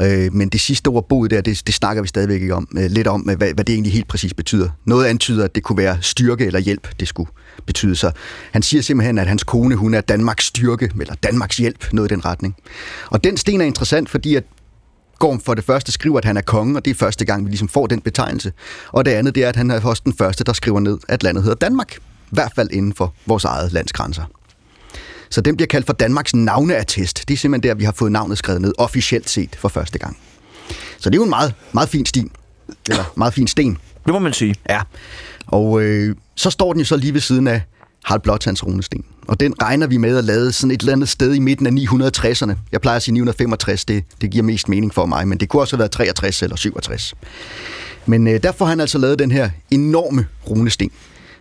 [0.01, 2.91] øh, men det sidste ord bod der, det, det snakker vi stadigvæk ikke om, øh,
[2.91, 4.69] lidt om, øh, hvad, hvad det egentlig helt præcis betyder.
[4.85, 7.29] Noget antyder, at det kunne være styrke eller hjælp, det skulle
[7.65, 7.95] betyde.
[7.95, 8.11] Så
[8.51, 12.13] han siger simpelthen, at hans kone, hun er Danmarks styrke, eller Danmarks hjælp, noget i
[12.13, 12.55] den retning.
[13.09, 14.43] Og den sten er interessant, fordi at
[15.23, 17.49] Gorm for det første skriver, at han er konge, og det er første gang, vi
[17.49, 18.51] ligesom får den betegnelse.
[18.87, 21.23] Og det andet, det er, at han er også den første, der skriver ned, at
[21.23, 21.95] landet hedder Danmark.
[21.95, 24.23] I hvert fald inden for vores eget landsgrænser.
[25.29, 27.27] Så den bliver kaldt for Danmarks navneattest.
[27.27, 30.17] Det er simpelthen der, vi har fået navnet skrevet ned, officielt set for første gang.
[30.97, 32.31] Så det er jo en meget, meget fin sten.
[32.89, 33.77] Eller meget fin sten.
[34.05, 34.55] Det må man sige.
[34.69, 34.81] Ja.
[35.47, 37.61] Og øh, så står den jo så lige ved siden af
[38.03, 39.03] Harald Blåtands runesten.
[39.27, 41.71] Og den regner vi med at lade sådan et eller andet sted i midten af
[41.71, 42.53] 960'erne.
[42.71, 45.61] Jeg plejer at sige 965, det, det giver mest mening for mig, men det kunne
[45.61, 47.13] også have været 63 eller 67.
[48.05, 50.91] Men øh, derfor har han altså lavet den her enorme runesten,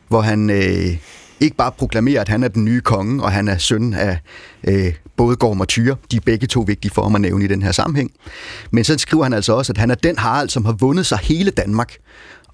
[0.08, 0.96] hvor han øh,
[1.40, 4.18] ikke bare proklamerer, at han er den nye konge, og han er søn af
[4.64, 5.96] øh, både Gorm og Tyre.
[6.10, 8.10] De er begge to vigtige for ham at nævne i den her sammenhæng.
[8.70, 11.18] Men så skriver han altså også, at han er den Harald, som har vundet sig
[11.18, 11.96] hele Danmark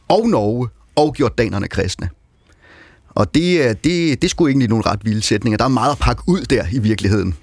[0.09, 2.09] og Norge og gjort danerne kristne.
[3.19, 5.59] Og det, øh, det, det skulle egentlig nogle ret vilde sætninger.
[5.59, 7.35] Der er meget at pakke ud der i virkeligheden.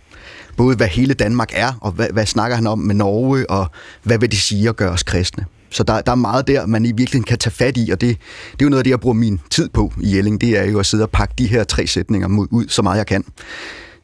[0.58, 3.68] Både hvad hele Danmark er, og hvad, hvad snakker han om med Norge, og
[4.04, 5.46] hvad vil det sige at gøre os kristne.
[5.70, 8.18] Så der, der er meget der, man i virkeligheden kan tage fat i, og det,
[8.52, 10.42] det er jo noget af det, jeg bruger min tid på i Jelling.
[10.42, 13.08] Det er jo at sidde og pakke de her tre sætninger ud, så meget jeg
[13.08, 13.24] kan.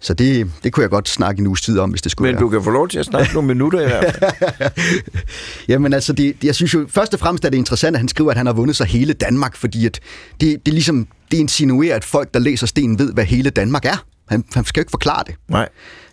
[0.03, 2.35] Så det, det kunne jeg godt snakke en uges tid om, hvis det skulle Men
[2.35, 2.41] være.
[2.41, 4.71] du kan få lov til at snakke nogle minutter i hvert fald.
[5.67, 8.31] Jamen altså, det, jeg synes jo, først og fremmest er det interessant, at han skriver,
[8.31, 9.99] at han har vundet sig hele Danmark, fordi at
[10.41, 14.05] det, det, ligesom, det insinuerer, at folk, der læser stenen, ved, hvad hele Danmark er.
[14.29, 15.35] Han, han skal jo ikke forklare det.
[15.49, 15.69] Nej.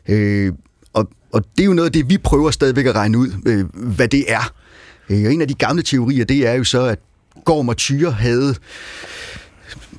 [0.09, 0.53] Øh,
[0.93, 3.65] og, og det er jo noget af det, vi prøver stadigvæk at regne ud, øh,
[3.75, 4.53] hvad det er.
[5.11, 6.99] Øh, og en af de gamle teorier, det er jo så, at
[7.45, 8.55] Gorm og Tyre havde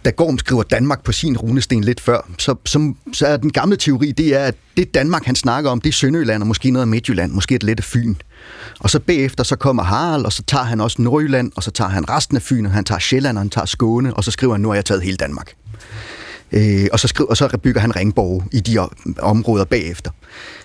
[0.06, 3.76] da Gorm skriver Danmark på sin runesten lidt før, så, så, så er den gamle
[3.76, 6.82] teori, det er, at det Danmark, han snakker om, det er Sønderjylland og måske noget
[6.82, 8.16] af Midtjylland, måske et lidt af Fyn.
[8.80, 11.90] Og så bagefter, så kommer Harald, og så tager han også Nordjylland, og så tager
[11.90, 14.54] han resten af Fyn, og han tager Sjælland, og han tager Skåne, og så skriver
[14.54, 15.54] han, nu har jeg taget hele Danmark.
[16.52, 18.88] Øh, og, så skriver, og så bygger han ringborg i de
[19.20, 20.12] områder bagefter.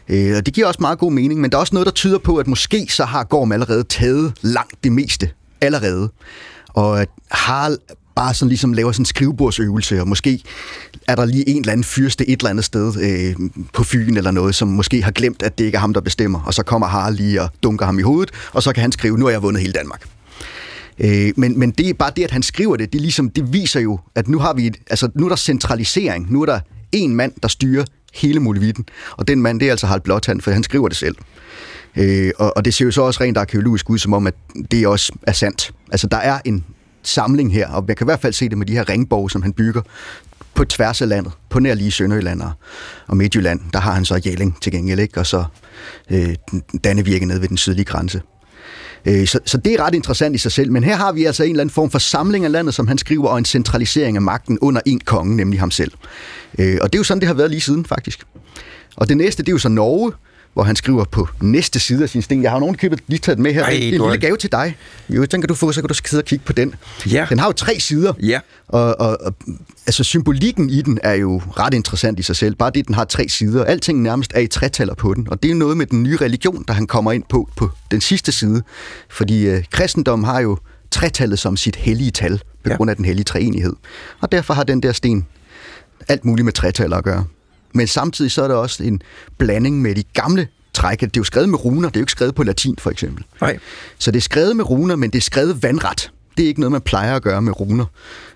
[0.08, 2.18] Øh, og det giver også meget god mening, men der er også noget, der tyder
[2.18, 6.10] på, at måske så har Gorm allerede taget langt det meste allerede.
[6.68, 7.78] Og at Harald
[8.14, 10.42] bare sådan ligesom laver sådan en skrivebordsøvelse, og måske
[11.08, 14.30] er der lige en eller anden fyrste et eller andet sted øh, på Fyn eller
[14.30, 16.86] noget, som måske har glemt, at det ikke er ham, der bestemmer, og så kommer
[16.86, 19.42] Harald lige og dunker ham i hovedet, og så kan han skrive, nu har jeg
[19.42, 20.02] vundet hele Danmark.
[20.98, 23.80] Øh, men, men det er bare det, at han skriver det, det, ligesom, det viser
[23.80, 26.60] jo, at nu, har vi et, altså, nu er der centralisering, nu er der
[26.92, 28.84] en mand, der styrer hele muligheden,
[29.16, 31.16] og den mand, det er altså Harald Blåtand, for han skriver det selv.
[31.96, 34.34] Øh, og, og det ser jo så også rent arkeologisk ud, som om, at
[34.70, 35.72] det også er sandt.
[35.92, 36.64] Altså, der er en
[37.08, 39.42] samling her, og man kan i hvert fald se det med de her ringborg, som
[39.42, 39.82] han bygger
[40.54, 42.42] på tværs af landet, på nær lige Sønderjylland
[43.06, 43.60] og, Midtjylland.
[43.72, 45.20] Der har han så Jelling til gengæld, ikke?
[45.20, 45.44] og så
[46.10, 46.34] øh,
[46.84, 48.22] Dannevirke nede ved den sydlige grænse.
[49.06, 51.44] Øh, så, så det er ret interessant i sig selv, men her har vi altså
[51.44, 54.22] en eller anden form for samling af landet, som han skriver, og en centralisering af
[54.22, 55.92] magten under en konge, nemlig ham selv.
[56.58, 58.24] Øh, og det er jo sådan, det har været lige siden, faktisk.
[58.96, 60.12] Og det næste, det er jo så Norge,
[60.54, 62.42] hvor han skriver på næste side af sin sten.
[62.42, 63.64] Jeg har nogen købet lige taget med her.
[63.64, 64.76] Ej, en lille gave til dig.
[65.08, 66.74] Jo, den kan du få, så kan du sidde og kigge på den.
[67.06, 67.26] Ja.
[67.28, 68.12] Den har jo tre sider.
[68.22, 68.40] Ja.
[68.68, 69.34] Og, og, og
[69.86, 72.54] altså, symbolikken i den er jo ret interessant i sig selv.
[72.54, 73.64] Bare det, den har tre sider.
[73.64, 75.28] Alting nærmest er i tretaller på den.
[75.30, 78.00] Og det er noget med den nye religion, der han kommer ind på på den
[78.00, 78.62] sidste side.
[79.10, 80.58] Fordi øh, kristendom har jo
[80.90, 82.76] tretallet som sit hellige tal, på ja.
[82.76, 83.72] grund af den hellige treenighed.
[84.20, 85.26] Og derfor har den der sten
[86.08, 87.24] alt muligt med tretaller at gøre.
[87.74, 89.02] Men samtidig så er der også en
[89.38, 91.00] blanding med de gamle træk.
[91.00, 93.24] Det er jo skrevet med runer, det er jo ikke skrevet på latin for eksempel.
[93.40, 93.58] Nej.
[93.98, 96.10] Så det er skrevet med runer, men det er skrevet vandret.
[96.36, 97.84] Det er ikke noget, man plejer at gøre med runer.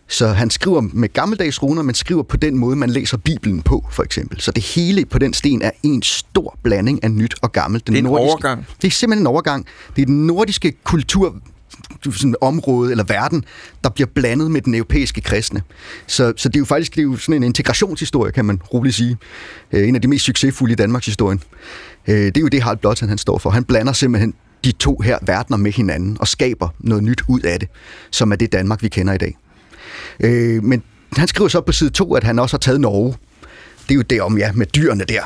[0.08, 3.86] Så han skriver med gammeldags runer, men skriver på den måde, man læser Bibelen på,
[3.90, 4.40] for eksempel.
[4.40, 7.86] Så det hele på den sten er en stor blanding af nyt og gammelt.
[7.86, 8.66] Den det er en nordiske, overgang.
[8.82, 9.66] Det er simpelthen en overgang.
[9.96, 11.36] Det er den nordiske kultur,
[12.04, 13.44] sådan område eller verden,
[13.84, 15.62] der bliver blandet med den europæiske kristne.
[16.06, 18.94] Så, så det er jo faktisk det er jo sådan en integrationshistorie, kan man roligt
[18.94, 19.16] sige.
[19.72, 21.38] Øh, en af de mest succesfulde i Danmarks historie.
[22.08, 23.50] Øh, det er jo det, Harald Blåtand han står for.
[23.50, 27.60] Han blander simpelthen de to her verdener med hinanden og skaber noget nyt ud af
[27.60, 27.68] det,
[28.10, 29.36] som er det Danmark, vi kender i dag.
[30.20, 33.14] Øh, men han skriver så på side 2, at han også har taget Norge.
[33.82, 35.22] Det er jo det om, ja, med dyrene der.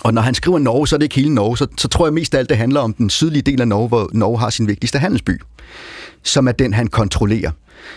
[0.00, 1.56] Og når han skriver Norge, så er det ikke hele Norge.
[1.56, 3.88] Så, så tror jeg mest af alt, det handler om den sydlige del af Norge,
[3.88, 5.40] hvor Norge har sin vigtigste handelsby,
[6.22, 7.50] som er den, han kontrollerer.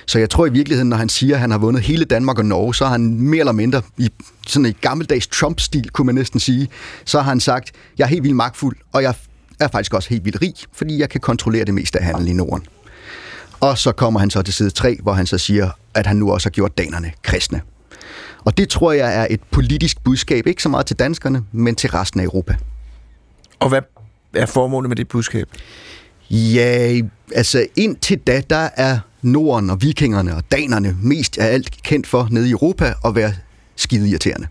[0.05, 2.45] Så jeg tror i virkeligheden, når han siger, at han har vundet hele Danmark og
[2.45, 4.09] Norge, så har han mere eller mindre i
[4.47, 6.67] sådan en gammeldags Trump-stil, kunne man næsten sige,
[7.05, 9.13] så har han sagt, jeg er helt vildt magtfuld, og jeg
[9.59, 12.33] er faktisk også helt vildt rig, fordi jeg kan kontrollere det meste af handel i
[12.33, 12.65] Norden.
[13.59, 16.31] Og så kommer han så til side 3, hvor han så siger, at han nu
[16.31, 17.61] også har gjort danerne kristne.
[18.45, 21.89] Og det tror jeg er et politisk budskab, ikke så meget til danskerne, men til
[21.89, 22.55] resten af Europa.
[23.59, 23.81] Og hvad
[24.33, 25.47] er formålet med det budskab?
[26.29, 27.01] Ja,
[27.35, 32.27] altså indtil da, der er Norden og vikingerne og danerne mest af alt kendt for
[32.31, 33.33] nede i Europa at være
[33.75, 34.47] skide irriterende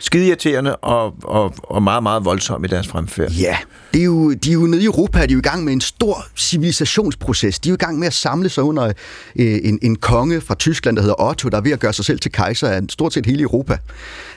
[0.00, 3.32] skideirriterende og, og, og meget, meget voldsomme i deres fremfærd.
[3.32, 3.56] Ja,
[3.92, 5.72] det er jo, de er jo nede i Europa, de er jo i gang med
[5.72, 7.58] en stor civilisationsproces.
[7.58, 8.92] De er jo i gang med at samle sig under
[9.36, 12.04] øh, en, en konge fra Tyskland, der hedder Otto, der er ved at gøre sig
[12.04, 13.78] selv til kejser af stort set hele Europa.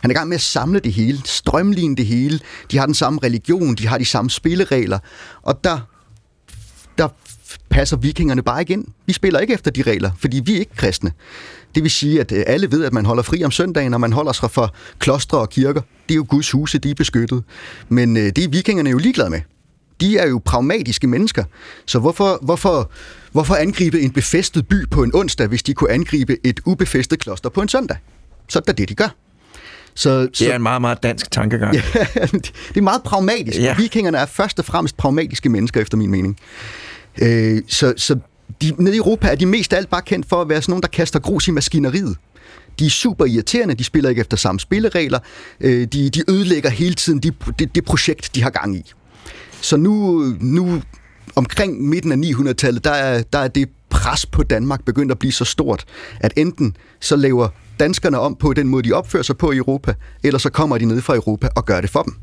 [0.01, 2.39] Han er i gang med at samle det hele, strømligne det hele.
[2.71, 4.99] De har den samme religion, de har de samme spilleregler,
[5.41, 5.79] og der,
[6.97, 7.07] der
[7.73, 8.85] passer vikingerne bare ikke ind.
[9.05, 11.11] Vi spiller ikke efter de regler, fordi vi er ikke kristne.
[11.75, 14.13] Det vil sige, at øh, alle ved, at man holder fri om søndagen, og man
[14.13, 15.81] holder sig for klostre og kirker.
[15.81, 17.43] Det er jo Guds huse, de er beskyttet.
[17.89, 19.41] Men øh, det er vikingerne jo ligeglade med.
[20.01, 21.43] De er jo pragmatiske mennesker.
[21.85, 22.91] Så hvorfor, hvorfor,
[23.31, 27.49] hvorfor angribe en befæstet by på en onsdag, hvis de kunne angribe et ubefæstet kloster
[27.49, 27.97] på en søndag?
[28.49, 29.15] Så er det, de gør.
[29.95, 31.75] Så, det er en meget, meget dansk tankegang.
[31.95, 33.59] Ja, det er meget pragmatisk.
[33.59, 33.75] Ja.
[33.77, 36.37] Vikingerne er først og fremmest pragmatiske mennesker, efter min mening.
[37.21, 38.19] Øh, så, så
[38.61, 40.71] de, nede i Europa er de mest af alt bare kendt for at være sådan
[40.71, 42.17] nogen, der kaster grus i maskineriet.
[42.79, 45.19] De er super irriterende, de spiller ikke efter samme spilleregler,
[45.61, 48.93] øh, de, de ødelægger hele tiden det de, de projekt, de har gang i.
[49.61, 50.81] Så nu, nu
[51.35, 55.31] omkring midten af 900-tallet, der er, der er det pres på Danmark begyndt at blive
[55.31, 55.85] så stort,
[56.19, 57.47] at enten så laver
[57.79, 60.85] danskerne om på den måde, de opfører sig på i Europa, eller så kommer de
[60.85, 62.13] ned fra Europa og gør det for dem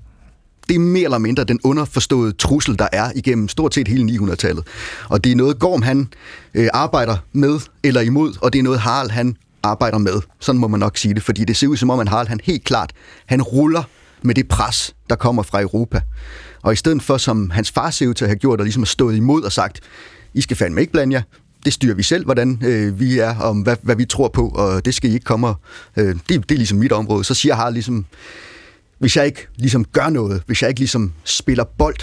[0.71, 4.67] det er mere eller mindre den underforståede trussel, der er igennem stort set hele 900-tallet.
[5.09, 6.09] Og det er noget, Gorm han
[6.55, 10.21] øh, arbejder med eller imod, og det er noget, Harald han arbejder med.
[10.41, 12.41] Sådan må man nok sige det, fordi det ser ud som om, at Harald han
[12.45, 12.93] helt klart,
[13.27, 13.83] han ruller
[14.23, 16.01] med det pres, der kommer fra Europa.
[16.63, 18.83] Og i stedet for, som hans far ser ud til at have gjort, og ligesom
[18.83, 19.81] har stået imod og sagt,
[20.35, 21.23] I skal fandme ikke blande jer,
[21.65, 24.85] det styrer vi selv, hvordan øh, vi er, om hvad, hvad vi tror på, og
[24.85, 25.55] det skal I ikke komme og,
[25.97, 27.25] øh, det, det er ligesom mit område.
[27.25, 28.07] Så siger Harald ligesom,
[29.01, 31.97] hvis jeg ikke ligesom gør noget, hvis jeg ikke ligesom spiller bold,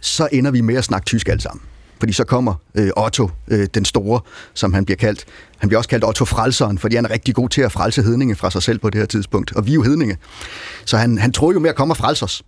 [0.00, 1.62] så ender vi med at snakke tysk alle sammen.
[1.98, 4.20] fordi så kommer øh, Otto, øh, den store,
[4.54, 5.24] som han bliver kaldt.
[5.58, 8.36] Han bliver også kaldt Otto Frelseren, fordi han er rigtig god til at frelse hedninge
[8.36, 9.52] fra sig selv på det her tidspunkt.
[9.52, 10.16] Og vi er jo hedninge.
[10.84, 12.42] Så han, han tror jo mere at komme og frelse os.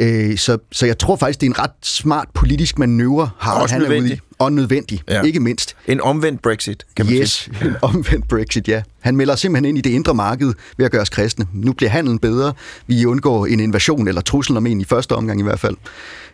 [0.00, 3.82] Øh, så, så jeg tror faktisk, det er en ret smart politisk manøvre, Harald han
[3.82, 4.20] er ude i.
[4.42, 5.22] Og nødvendig, ja.
[5.22, 5.76] ikke mindst.
[5.86, 7.56] En omvendt Brexit, kan man yes, sige.
[7.64, 8.82] en omvendt Brexit, ja.
[9.00, 11.46] Han melder simpelthen ind i det indre marked ved at gøre os kristne.
[11.52, 12.52] Nu bliver handelen bedre.
[12.86, 15.76] Vi undgår en invasion, eller trussel om en i første omgang i hvert fald.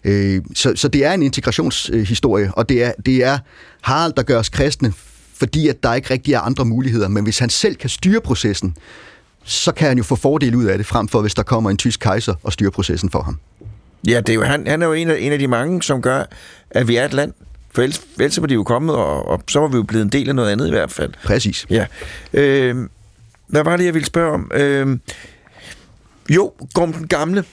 [0.04, 3.38] Øh, så, så det er en integrationshistorie, og det er, det er
[3.80, 4.92] Harald, der gør os kristne,
[5.34, 7.08] fordi at der ikke rigtig er andre muligheder.
[7.08, 8.76] Men hvis han selv kan styre processen,
[9.44, 11.76] så kan han jo få fordel ud af det, frem for hvis der kommer en
[11.76, 13.38] tysk kejser og styrer processen for ham.
[14.06, 16.02] Ja, det er jo, han, han er jo en af, en af de mange, som
[16.02, 16.24] gør,
[16.70, 17.32] at vi er et land.
[17.78, 20.12] For ellers, ellers var de jo kommet, og, og så var vi jo blevet en
[20.12, 21.12] del af noget andet i hvert fald.
[21.24, 21.66] Præcis.
[21.70, 21.86] Ja.
[22.32, 22.76] Øh,
[23.46, 24.50] hvad var det, jeg ville spørge om?
[24.54, 24.98] Øh,
[26.30, 27.44] jo, Gorm den Gamle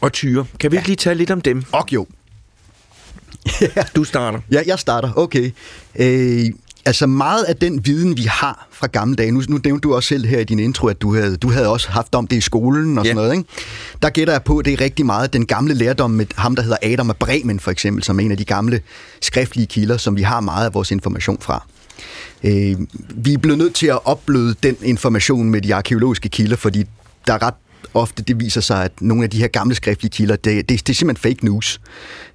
[0.00, 0.46] og Tyre.
[0.60, 0.80] Kan vi ja.
[0.80, 1.64] ikke lige tale lidt om dem?
[1.72, 2.06] Og jo.
[3.96, 4.40] du starter.
[4.50, 5.12] Ja, jeg starter.
[5.16, 5.50] Okay.
[5.96, 6.44] Øh,
[6.86, 10.06] Altså meget af den viden, vi har fra gamle dage, nu, nu nævnte du også
[10.06, 12.40] selv her i din intro, at du havde, du havde også haft om det i
[12.40, 13.14] skolen og yeah.
[13.14, 13.48] sådan noget, ikke?
[14.02, 16.62] Der gætter jeg på, at det er rigtig meget den gamle lærdom med ham, der
[16.62, 18.80] hedder Adam af Bremen for eksempel, som er en af de gamle
[19.22, 21.66] skriftlige kilder, som vi har meget af vores information fra.
[22.44, 22.76] Øh,
[23.14, 26.84] vi er blevet nødt til at opbløde den information med de arkeologiske kilder, fordi
[27.26, 27.54] der er ret
[27.94, 30.92] ofte det viser sig, at nogle af de her gamle skriftlige kilder, det, det, det
[30.92, 31.80] er simpelthen fake news.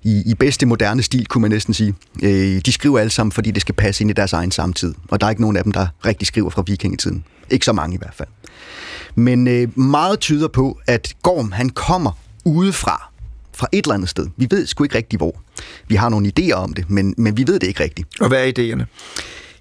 [0.04, 1.96] I, I bedste moderne stil, kunne man næsten sige.
[2.24, 4.94] Øh, de skriver alle sammen, fordi det skal passe ind i deres egen samtid.
[5.08, 7.24] Og der er ikke nogen af dem, der rigtig skriver fra vikingetiden.
[7.50, 8.30] Ikke så mange i hvert fald.
[9.16, 12.12] Men øh, meget tyder på, at Gorm, han kommer
[12.46, 13.12] udefra,
[13.54, 14.28] fra et eller andet sted.
[14.38, 15.42] Vi ved sgu ikke rigtig hvor.
[15.88, 18.08] Vi har nogle idéer om det, men, men vi ved det ikke rigtigt.
[18.20, 18.86] Og hvad er idéerne?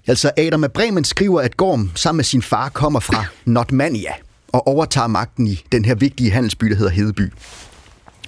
[0.07, 4.11] Altså, Adam af Bremen skriver, at Gorm sammen med sin far kommer fra Notmania
[4.51, 7.33] og overtager magten i den her vigtige handelsby, der hedder Hedeby.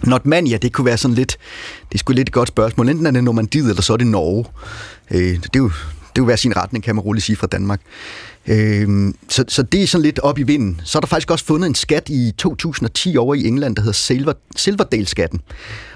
[0.03, 1.37] Notmania, det kunne være sådan lidt,
[1.91, 2.89] det skulle lidt et godt spørgsmål.
[2.89, 4.45] Enten er det Normandiet, eller så er det Norge.
[5.11, 5.71] Øh, det er jo
[6.15, 7.81] det vil være sin retning, kan man roligt sige fra Danmark.
[8.47, 10.81] Øh, så, så det er sådan lidt op i vinden.
[10.83, 13.93] Så er der faktisk også fundet en skat i 2010 over i England, der hedder
[13.93, 15.41] Silver, Silverdale-skatten.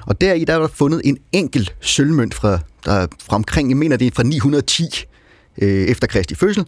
[0.06, 3.98] Og deri der er der fundet en enkelt sølvmønt fra, der, fra omkring, jeg mener
[3.98, 4.84] det er fra 910
[5.62, 6.66] øh, efter Kristi fødsel,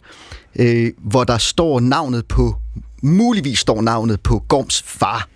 [0.56, 2.56] øh, hvor der står navnet på
[3.00, 5.28] muligvis står navnet på Gorms far.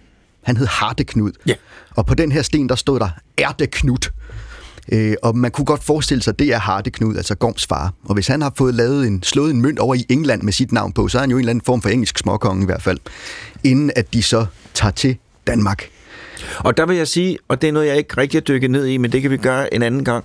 [0.42, 1.33] Han hed Hardeknud.
[1.46, 1.55] Ja.
[1.90, 4.11] Og på den her sten, der stod der Erdeknud.
[4.92, 7.92] Øh, og man kunne godt forestille sig, at det er Hardeknud, altså Gorms far.
[8.05, 10.72] Og hvis han har fået lavet en, slået en mønt over i England med sit
[10.72, 12.83] navn på, så er han jo en eller anden form for engelsk småkonge i hvert
[12.83, 12.98] fald.
[13.64, 15.88] Inden at de så tager til Danmark.
[16.59, 18.87] Og der vil jeg sige, og det er noget, jeg ikke rigtig har dykket ned
[18.87, 20.24] i, men det kan vi gøre en anden gang.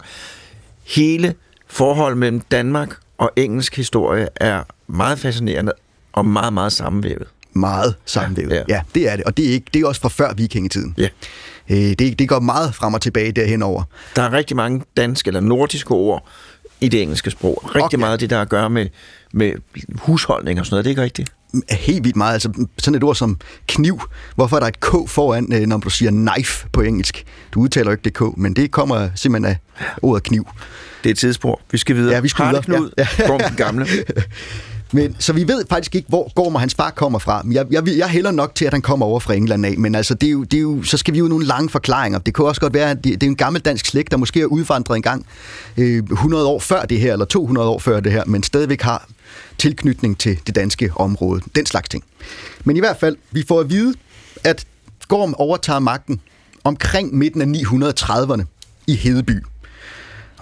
[0.83, 1.33] Hele
[1.67, 5.71] forholdet mellem Danmark og engelsk historie er meget fascinerende
[6.13, 7.27] og meget, meget sammenvævet.
[7.53, 8.63] Meget sammenvævet, ja, ja.
[8.67, 9.25] ja det er det.
[9.25, 10.95] Og det er, ikke, det er også fra før vikingetiden.
[10.97, 11.07] Ja.
[11.69, 13.83] Øh, det, det går meget frem og tilbage derhen over.
[14.15, 16.27] Der er rigtig mange danske eller nordiske ord
[16.81, 17.61] i det engelske sprog.
[17.65, 17.97] Rigtig okay.
[17.97, 18.87] meget af det, der har at gøre med,
[19.31, 19.53] med
[19.99, 20.85] husholdning og sådan noget.
[20.85, 21.31] Det er ikke rigtigt?
[21.69, 22.33] Helt vildt meget.
[22.33, 24.01] Altså, sådan et ord som kniv.
[24.35, 27.25] Hvorfor er der et K foran, øh, når du siger knife på engelsk?
[27.53, 29.57] Du udtaler jo ikke det K, men det kommer simpelthen af
[30.01, 30.47] ordet kniv.
[31.03, 31.61] Det er et tidsspor.
[31.71, 32.13] Vi skal videre.
[32.13, 32.89] Ja, vi skal videre.
[32.97, 33.07] Ja.
[33.19, 33.37] ja.
[33.37, 33.85] den gamle.
[34.93, 37.43] Men, så vi ved faktisk ikke, hvor Gorm og hans far kommer fra.
[37.51, 40.13] Jeg, jeg, jeg hælder nok til, at han kommer over fra England af, men altså,
[40.13, 42.19] det er jo, det er jo, så skal vi jo nogle lange forklaringer.
[42.19, 44.41] Det kan også godt være, at det, det er en gammel dansk slægt, der måske
[44.41, 45.25] er udvandret en gang
[45.77, 49.07] øh, 100 år før det her, eller 200 år før det her, men stadigvæk har
[49.57, 51.41] tilknytning til det danske område.
[51.55, 52.03] Den slags ting.
[52.63, 53.93] Men i hvert fald, vi får at vide,
[54.43, 54.65] at
[55.07, 56.21] Gorm overtager magten
[56.63, 58.43] omkring midten af 930'erne
[58.87, 59.43] i Hedeby.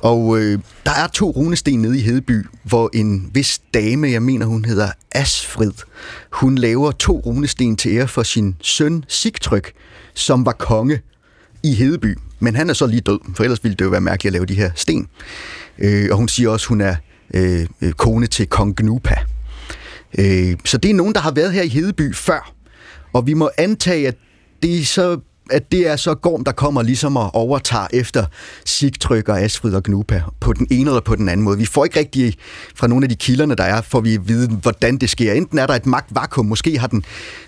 [0.01, 4.45] Og øh, der er to runesten nede i Hedeby, hvor en vis dame, jeg mener
[4.45, 5.71] hun hedder Asfrid,
[6.31, 9.71] hun laver to runesten til ære for sin søn Sigtryk,
[10.13, 11.01] som var konge
[11.63, 12.17] i Hedeby.
[12.39, 14.45] Men han er så lige død, for ellers ville det jo være mærkeligt at lave
[14.45, 15.07] de her sten.
[15.79, 16.95] Øh, og hun siger også, at hun er
[17.33, 19.15] øh, øh, kone til kong Gnupa.
[20.19, 22.53] Øh, så det er nogen, der har været her i Hedeby før.
[23.13, 24.15] Og vi må antage, at
[24.63, 25.19] det er så
[25.51, 28.25] at det er så Gorm, der kommer ligesom og overtager efter
[28.65, 31.57] Sigtryk og Asfrid og Gnupa på den ene eller på den anden måde.
[31.57, 32.33] Vi får ikke rigtig
[32.75, 35.33] fra nogle af de kilderne, der er, får vi at vide, hvordan det sker.
[35.33, 37.03] Enten er der et magtvakuum, måske har den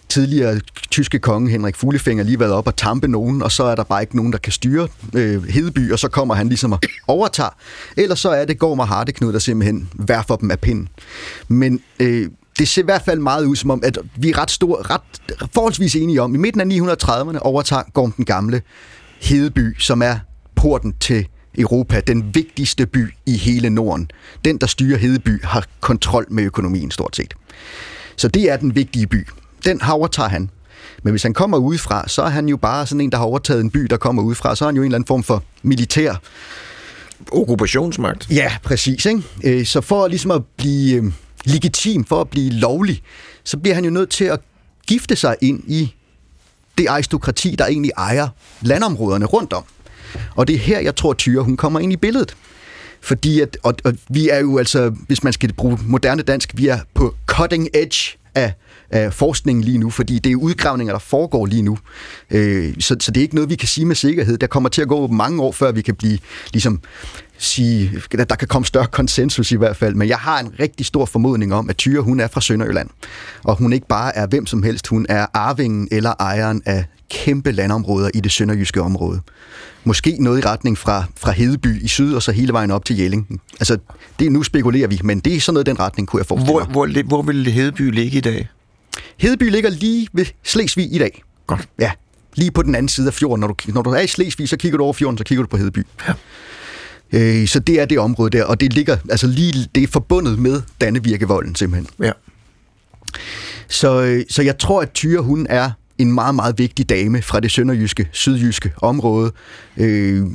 [0.10, 0.60] tidligere
[0.92, 4.02] tyske konge Henrik Fuglefinger lige været op og tampe nogen, og så er der bare
[4.02, 7.50] ikke nogen, der kan styre øh, Hedeby, og så kommer han ligesom og overtager.
[7.98, 10.90] Eller så er det Gorm og Hardeknud, der simpelthen værfer dem af pinden.
[11.48, 12.28] Men øh,
[12.60, 15.02] det ser i hvert fald meget ud som om, at vi er ret, stor, ret
[15.54, 18.62] forholdsvis enige om, i midten af 930'erne overtager Gorm den Gamle
[19.22, 20.16] Hedeby, som er
[20.56, 24.12] porten til Europa, den vigtigste by i hele Norden.
[24.46, 27.34] Den, der styrer Hedeby, har kontrol med økonomien stort set.
[28.16, 29.28] Så det er den vigtige by.
[29.66, 30.50] Den overtager han.
[31.04, 33.62] Men hvis han kommer udefra, så er han jo bare sådan en, der har overtaget
[33.62, 34.56] en by, der kommer udefra.
[34.56, 36.16] Så er han jo en eller anden form for militær
[37.32, 38.28] okkupationsmagt.
[38.32, 39.06] Ja, præcis.
[39.06, 39.24] Ikke?
[39.44, 41.12] Øh, Så for ligesom at blive øh,
[41.46, 43.02] legitim, for at blive lovlig,
[43.44, 44.40] så bliver han jo nødt til at
[44.88, 45.96] gifte sig ind i
[46.78, 48.28] det aristokrati, der egentlig ejer
[48.62, 49.64] landområderne rundt om.
[50.36, 52.36] Og det er her, jeg tror, Tyre, hun kommer ind i billedet.
[53.02, 56.68] Fordi at, og, og vi er jo altså, hvis man skal bruge moderne dansk, vi
[56.68, 58.54] er på cutting edge af,
[58.92, 61.78] af forskningen lige nu, fordi det er udgravninger, der foregår lige nu.
[62.32, 64.38] Øh, så, så det er ikke noget, vi kan sige med sikkerhed.
[64.38, 66.18] Der kommer til at gå mange år, før vi kan blive
[66.54, 66.80] ligesom
[67.38, 70.86] sige, at der kan komme større konsensus i hvert fald, men jeg har en rigtig
[70.86, 72.90] stor formodning om, at Tyre, hun er fra Sønderjylland,
[73.44, 77.52] og hun ikke bare er hvem som helst, hun er arvingen eller ejeren af kæmpe
[77.52, 79.20] landområder i det sønderjyske område.
[79.84, 82.98] Måske noget i retning fra, fra Hedeby i syd, og så hele vejen op til
[82.98, 83.42] Jelling.
[83.60, 83.78] Altså,
[84.20, 86.60] det, nu spekulerer vi, men det er sådan noget den retning, kunne jeg forestille Hvor,
[86.60, 86.72] mig.
[86.72, 88.48] hvor, li- hvor vil Hedeby ligge i dag?
[89.18, 91.24] Hedeby ligger lige ved Slesvig i dag.
[91.48, 91.70] Godt.
[91.80, 91.92] Ja,
[92.36, 93.40] lige på den anden side af fjorden.
[93.40, 95.48] Når du, når du er i Slesvig, så kigger du over fjorden, så kigger du
[95.48, 95.86] på Hedeby.
[96.08, 96.14] Ja.
[97.14, 100.40] Øh, så det er det område der, og det ligger altså lige det er forbundet
[100.40, 101.88] med Dannevirkevolden simpelthen.
[102.00, 102.12] Ja.
[103.68, 107.40] Så, øh, så jeg tror, at Tyre, hun er en meget, meget vigtig dame fra
[107.40, 109.32] det sønderjyske, sydjyske område.
[109.78, 110.26] Øh,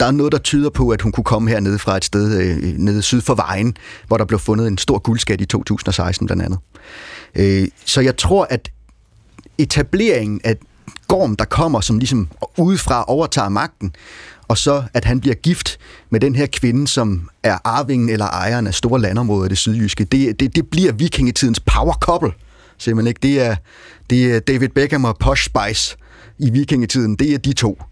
[0.00, 2.78] der er noget, der tyder på, at hun kunne komme hernede fra et sted øh,
[2.78, 3.76] nede syd for vejen,
[4.06, 6.58] hvor der blev fundet en stor guldskat i 2016 blandt andet.
[7.36, 8.70] Øh, så jeg tror, at
[9.58, 10.56] etableringen af
[11.08, 12.28] Gorm, der kommer som ligesom
[12.58, 13.94] udefra overtager magten,
[14.48, 15.78] og så at han bliver gift
[16.10, 20.04] med den her kvinde, som er arvingen eller ejeren af store landområder i det sydjyske,
[20.04, 22.32] det, det, det bliver vikingetidens power couple,
[22.78, 23.20] simpelthen ikke.
[23.22, 23.56] Det er,
[24.10, 25.96] det er David Beckham og Posh Spice
[26.38, 27.82] i vikingetiden, det er de to.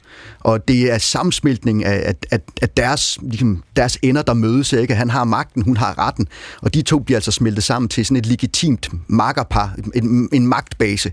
[0.40, 4.72] Og det er sammensmeltning af, af, af, af deres, ligesom, deres ender, der mødes.
[4.72, 4.94] Ikke?
[4.94, 6.28] Han har magten, hun har retten.
[6.62, 11.12] Og de to bliver altså smeltet sammen til sådan et legitimt makkerpar, en, en magtbase,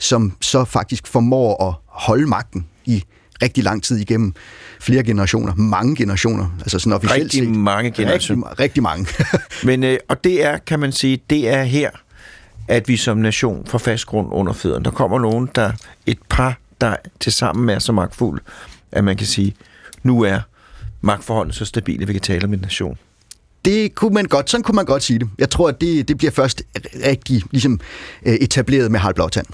[0.00, 3.04] som så faktisk formår at holde magten i
[3.42, 4.34] rigtig lang tid igennem
[4.80, 7.56] flere generationer, mange generationer, altså sådan officielt Rigtig set.
[7.56, 8.46] mange generationer.
[8.46, 9.06] Rigtig, rigtig mange.
[9.68, 11.90] Men, øh, og det er, kan man sige, det er her,
[12.68, 14.84] at vi som nation får fast grund under fødderne.
[14.84, 15.72] Der kommer nogen, der
[16.06, 18.42] et par, der til sammen er så magtfulde,
[18.92, 19.54] at man kan sige,
[20.02, 20.40] nu er
[21.00, 22.98] magtforholdene så stabile, at vi kan tale om en nation.
[23.64, 25.28] Det kunne man godt, sådan kunne man godt sige det.
[25.38, 26.62] Jeg tror, at det, det bliver først
[27.06, 27.80] rigtig ligesom,
[28.26, 29.46] øh, etableret med Harald Blåtand.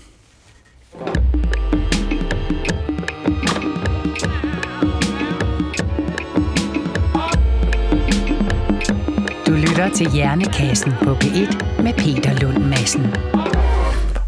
[9.46, 13.06] Du lytter til Hjernekassen på P1 med Peter Lund Madsen.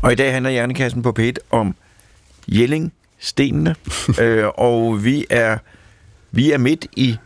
[0.02, 1.74] Og i dag handler Hjernekassen på P1 om
[2.48, 3.74] Jelling, stenene,
[4.20, 5.58] øh, og vi er,
[6.30, 7.16] vi er midt i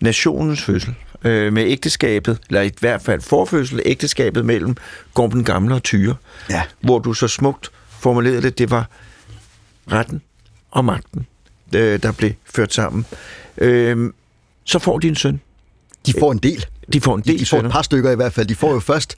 [0.00, 0.94] nationens fødsel
[1.24, 4.76] øh, med ægteskabet, eller i hvert fald forfødsel, ægteskabet mellem
[5.14, 6.16] Gorm den Gamle og Tyre,
[6.50, 6.62] Ja.
[6.80, 8.88] hvor du så smukt formulerede det, det var
[9.92, 10.22] retten
[10.70, 11.26] og magten,
[11.74, 13.06] øh, der blev ført sammen.
[13.58, 14.12] Øh,
[14.64, 15.40] så får de en søn.
[16.06, 16.66] De får en del.
[16.92, 18.46] De får en De, del de får et par stykker i hvert fald.
[18.46, 19.16] De får jo først,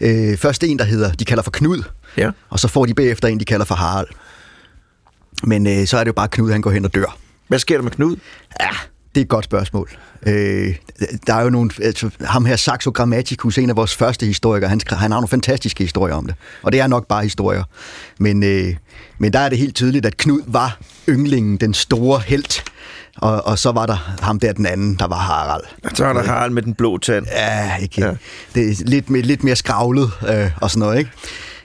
[0.00, 1.82] øh, først en, der hedder, de kalder for Knud,
[2.16, 2.30] Ja.
[2.50, 4.06] og så får de bagefter en, de kalder for Harald.
[5.42, 7.16] Men øh, så er det jo bare Knud, han går hen og dør.
[7.48, 8.16] Hvad sker der med Knud?
[8.60, 8.68] Ja,
[9.14, 9.90] det er et godt spørgsmål.
[10.26, 10.76] Øh,
[11.26, 14.80] der er jo nogle, altså, ham her Saxo Grammaticus, en af vores første historikere, han,
[14.88, 16.34] han har nogle fantastiske historier om det.
[16.62, 17.64] Og det er nok bare historier.
[18.18, 18.74] Men, øh,
[19.18, 20.78] men der er det helt tydeligt, at Knud var
[21.08, 22.62] yndlingen, den store held.
[23.16, 25.62] Og, og så var der ham der den anden, der var Harald.
[25.94, 27.26] Så er der Harald med den blå tand.
[27.26, 28.00] Ja, ikke.
[28.00, 28.14] Ja.
[28.54, 31.10] Det er lidt, lidt mere skravlet øh, og sådan noget, ikke?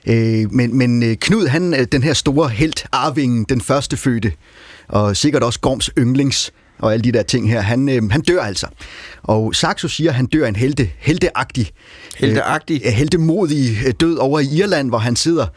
[0.07, 4.31] Øh, men, men øh, Knud, han er den her store held, arvingen, den første fødte,
[4.87, 8.41] og sikkert også Gorms yndlings, og alle de der ting her, han, øh, han dør
[8.41, 8.67] altså.
[9.23, 11.71] Og Saxo siger, at han dør en helte, helteagtig,
[12.17, 12.81] Helteagtig?
[12.85, 15.47] øh, heltemodig øh, død over i Irland, hvor han sidder.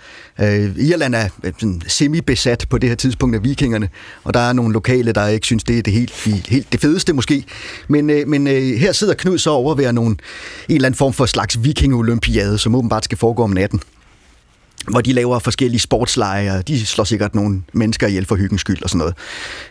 [0.40, 3.88] Øh, Irland er øh, sådan semi-besat på det her tidspunkt af vikingerne,
[4.24, 6.12] og der er nogle lokale, der ikke synes, det er det helt,
[6.48, 7.44] helt det fedeste måske.
[7.88, 10.11] Men, øh, men øh, her sidder Knud så over ved nogle,
[10.68, 13.80] en eller anden form for slags viking-olympiade, som åbenbart skal foregå om natten
[14.89, 18.91] hvor de laver forskellige sportslejre, de slår sikkert nogle mennesker ihjel for hyggens skyld og
[18.91, 19.14] sådan noget.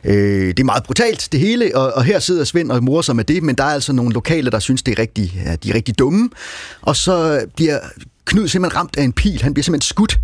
[0.04, 3.16] Øh, det er meget brutalt, det hele, og, og her sidder Svend og morer sig
[3.16, 5.70] med det, men der er altså nogle lokale, der synes, det er rigtig, ja, de
[5.70, 6.30] er rigtig dumme,
[6.82, 7.80] og så bliver
[8.26, 10.20] Knud simpelthen ramt af en pil, han bliver simpelthen skudt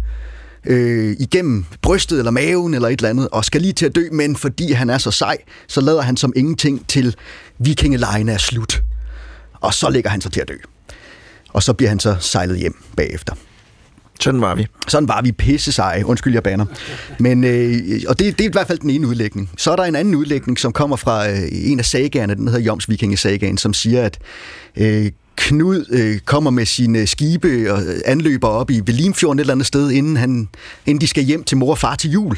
[0.65, 4.07] øh, igennem brystet eller maven eller et eller andet, og skal lige til at dø,
[4.11, 7.15] men fordi han er så sej, så lader han som ingenting til
[7.57, 8.83] vikingelejene er slut.
[9.53, 10.55] Og så ligger han så til at dø.
[11.53, 13.35] Og så bliver han så sejlet hjem bagefter.
[14.19, 14.67] Sådan var vi.
[14.87, 16.05] Sådan var vi pisse seje.
[16.05, 16.65] Undskyld, jeg baner.
[17.19, 19.49] Men, øh, og det, det er i hvert fald den ene udlægning.
[19.57, 22.61] Så er der en anden udlægning, som kommer fra øh, en af sagaerne, den hedder
[22.61, 24.17] Joms Vikingesagaen, som siger, at
[24.77, 29.67] øh, Knud øh, kommer med sine skibe og anløber op i Velimfjorden et eller andet
[29.67, 30.49] sted, inden, han,
[30.85, 32.37] inden de skal hjem til mor og far til jul.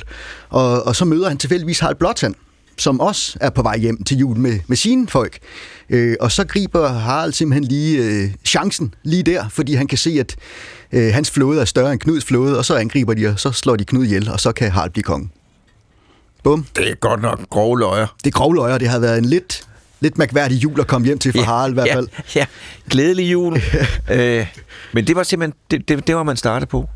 [0.49, 2.35] Og, og så møder han tilfældigvis Harald Blåtand
[2.77, 5.39] som også er på vej hjem til jul med, med sine folk.
[5.89, 10.17] Øh, og så griber Harald simpelthen lige øh, chancen lige der, fordi han kan se,
[10.19, 10.35] at
[10.91, 13.75] øh, hans flåde er større end Knuds flåde, og så angriber de, og så slår
[13.75, 15.29] de Knud ihjel, og så kan Harald blive konge.
[16.43, 16.65] Bum.
[16.75, 18.07] Det er godt nok grove løjer.
[18.23, 19.67] Det er grove løjer, det har været en lidt,
[19.99, 22.07] lidt mærkværdig jul at komme hjem til for ja, Harald i hvert fald.
[22.35, 22.45] Ja, ja.
[22.89, 23.61] glædelig jul.
[24.11, 24.47] øh,
[24.93, 26.89] men det var simpelthen, det, det, det var man startede på.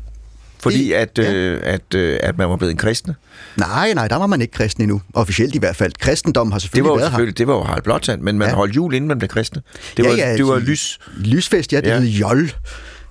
[0.62, 1.32] Fordi det, at, ja.
[1.32, 3.14] øh, at, øh, at man var blevet en kristne?
[3.56, 5.02] Nej, nej, der var man ikke kristen endnu.
[5.14, 5.92] Officielt i hvert fald.
[5.98, 7.36] Kristendom har selvfølgelig det var været selvfølgelig, her.
[7.36, 8.54] Det var jo Harald Blåtand, men man ja.
[8.54, 9.62] holdt jul inden man blev kristne.
[9.96, 10.98] Det var, ja, ja, det var lys.
[11.16, 11.98] Lysfest, ja, det ja.
[11.98, 12.50] hed jol.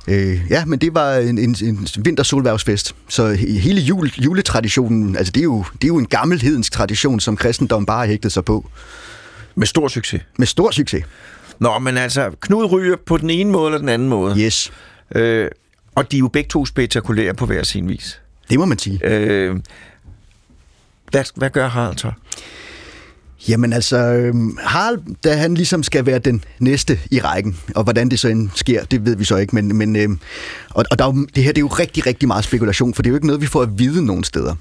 [0.08, 2.96] Øh, ja, men det var en, en, en vintersolværvsfest.
[3.10, 7.38] Så hele jul, juletraditionen, altså det er, jo, det er jo en gammelhedensk tradition, som
[7.38, 8.70] kristendom bare hægtet sig på.
[9.56, 10.22] Med stor succes.
[10.38, 11.04] Med stor succes.
[11.60, 14.40] Nå, men altså, Knud ryger på den ene måde eller den anden måde.
[14.40, 14.72] Yes.
[15.16, 15.48] Øh,
[15.96, 18.22] og de er jo begge to spektakulære på hver sin vis.
[18.50, 19.00] Det må man sige.
[19.04, 19.60] Øh,
[21.12, 22.12] hvad, hvad gør Harald så?
[23.48, 28.10] Jamen altså, øhm, Harald, da han ligesom skal være den næste i rækken, og hvordan
[28.10, 30.20] det så end sker, det ved vi så ikke, men, men øhm,
[30.70, 33.02] og, og der er jo, det her det er jo rigtig, rigtig meget spekulation, for
[33.02, 34.56] det er jo ikke noget, vi får at vide nogen steder.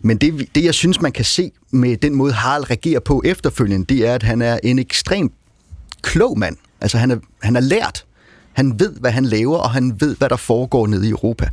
[0.00, 3.86] Men det, det jeg synes, man kan se med den måde, Harald reagerer på efterfølgende,
[3.86, 5.32] det er, at han er en ekstremt
[6.02, 6.56] klog mand.
[6.80, 8.04] Altså han er, han er lært
[8.58, 11.48] han ved, hvad han laver, og han ved, hvad der foregår nede i Europa.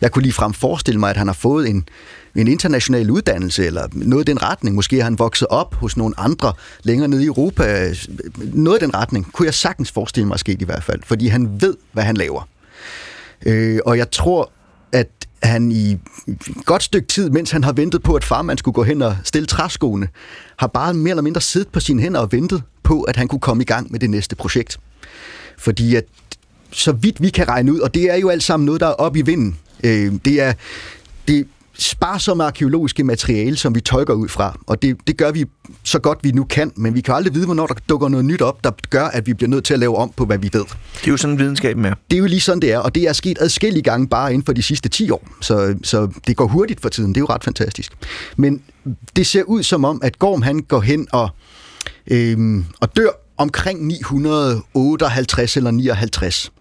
[0.00, 1.88] Jeg kunne ligefrem forestille mig, at han har fået en,
[2.36, 4.76] en international uddannelse, eller noget i den retning.
[4.76, 7.94] Måske har han vokset op hos nogle andre længere nede i Europa.
[8.38, 11.60] Noget i den retning kunne jeg sagtens forestille mig sket i hvert fald, fordi han
[11.60, 12.48] ved, hvad han laver.
[13.46, 14.50] Øh, og jeg tror,
[14.92, 15.08] at
[15.42, 16.00] han i et
[16.64, 19.46] godt stykke tid, mens han har ventet på, at farmand skulle gå hen og stille
[19.46, 20.08] træskoene,
[20.56, 23.40] har bare mere eller mindre siddet på sine hænder og ventet på, at han kunne
[23.40, 24.78] komme i gang med det næste projekt.
[25.58, 26.04] Fordi at
[26.70, 28.92] så vidt vi kan regne ud, og det er jo alt sammen noget, der er
[28.92, 29.56] op i vinden.
[29.84, 30.52] Øh, det er
[31.28, 31.46] det
[31.78, 35.44] sparsomme arkeologiske materiale, som vi tolker ud fra, og det, det gør vi
[35.82, 38.42] så godt vi nu kan, men vi kan aldrig vide, hvornår der dukker noget nyt
[38.42, 40.64] op, der gør, at vi bliver nødt til at lave om på, hvad vi ved.
[40.94, 41.94] Det er jo sådan videnskaben er.
[42.10, 44.46] Det er jo lige sådan, det er, og det er sket adskillige gange bare inden
[44.46, 47.26] for de sidste 10 år, så, så det går hurtigt for tiden, det er jo
[47.26, 47.92] ret fantastisk.
[48.36, 48.62] Men
[49.16, 51.28] det ser ud som om, at Gorm han går hen og,
[52.06, 56.52] øh, og dør omkring 958 eller 59.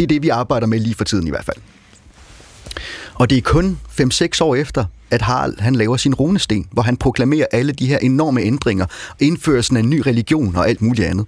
[0.00, 1.56] Det er det, vi arbejder med lige for tiden i hvert fald.
[3.14, 6.96] Og det er kun 5-6 år efter, at Harald han laver sin runesten, hvor han
[6.96, 8.86] proklamerer alle de her enorme ændringer,
[9.18, 11.26] indførelsen af en ny religion og alt muligt andet.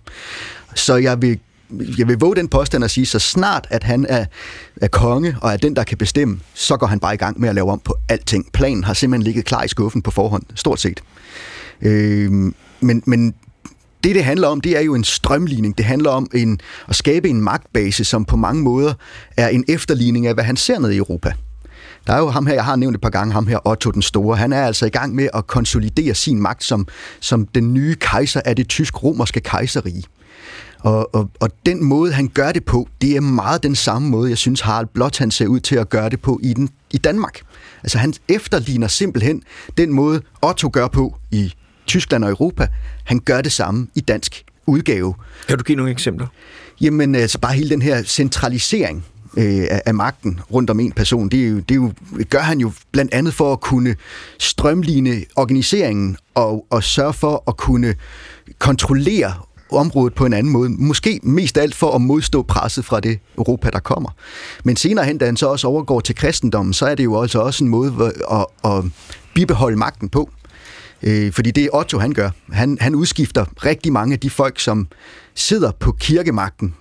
[0.74, 1.38] Så jeg vil,
[1.98, 4.24] jeg vil våge den påstand at sige, så snart at han er,
[4.76, 7.48] er konge og er den, der kan bestemme, så går han bare i gang med
[7.48, 8.52] at lave om på alting.
[8.52, 11.02] Planen har simpelthen ligget klar i skuffen på forhånd, stort set.
[11.82, 12.30] Øh,
[12.80, 13.34] men, men
[14.04, 15.78] det, det handler om, det er jo en strømligning.
[15.78, 18.94] Det handler om en, at skabe en magtbase, som på mange måder
[19.36, 21.32] er en efterligning af, hvad han ser ned i Europa.
[22.06, 24.02] Der er jo ham her, jeg har nævnt et par gange, ham her Otto den
[24.02, 24.36] Store.
[24.36, 26.86] Han er altså i gang med at konsolidere sin magt som,
[27.20, 30.04] som den nye kejser af det tysk-romerske kejserige.
[30.80, 34.30] Og, og, og den måde, han gør det på, det er meget den samme måde,
[34.30, 36.98] jeg synes, Harald Blot han ser ud til at gøre det på i, den, i
[36.98, 37.40] Danmark.
[37.82, 39.42] Altså han efterligner simpelthen
[39.76, 41.54] den måde, Otto gør på i
[41.92, 42.68] Tyskland og Europa.
[43.04, 45.14] Han gør det samme i dansk udgave.
[45.48, 46.26] Kan du give nogle eksempler?
[46.80, 49.04] Jamen, altså bare hele den her centralisering
[49.36, 51.92] øh, af, magten rundt om en person, det, er jo, det er jo,
[52.30, 53.96] gør han jo blandt andet for at kunne
[54.38, 57.94] strømline organiseringen og, og sørge for at kunne
[58.58, 59.34] kontrollere
[59.70, 60.68] området på en anden måde.
[60.68, 64.10] Måske mest alt for at modstå presset fra det Europa, der kommer.
[64.64, 67.38] Men senere hen, da han så også overgår til kristendommen, så er det jo altså
[67.38, 68.84] også en måde at, at
[69.34, 70.30] bibeholde magten på.
[71.02, 72.30] Øh, fordi det Otto, han gør.
[72.52, 74.88] Han, han udskifter rigtig mange af de folk, som
[75.34, 76.74] sidder på kirkemagten.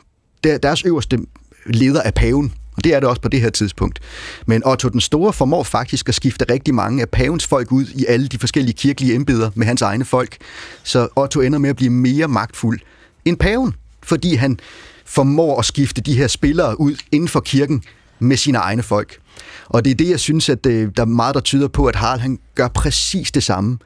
[0.44, 1.20] Der, deres øverste
[1.66, 4.00] leder er paven, og det er det også på det her tidspunkt.
[4.46, 8.06] Men Otto den Store formår faktisk at skifte rigtig mange af pavens folk ud i
[8.06, 10.38] alle de forskellige kirkelige embeder med hans egne folk.
[10.84, 12.80] Så Otto ender med at blive mere magtfuld
[13.26, 14.60] end paven, fordi han
[15.06, 17.84] formår at skifte de her spillere ud inden for kirken
[18.22, 19.18] med sine egne folk.
[19.66, 21.96] Og det er det, jeg synes, at det, der er meget, der tyder på, at
[21.96, 23.78] Harald han gør præcis det samme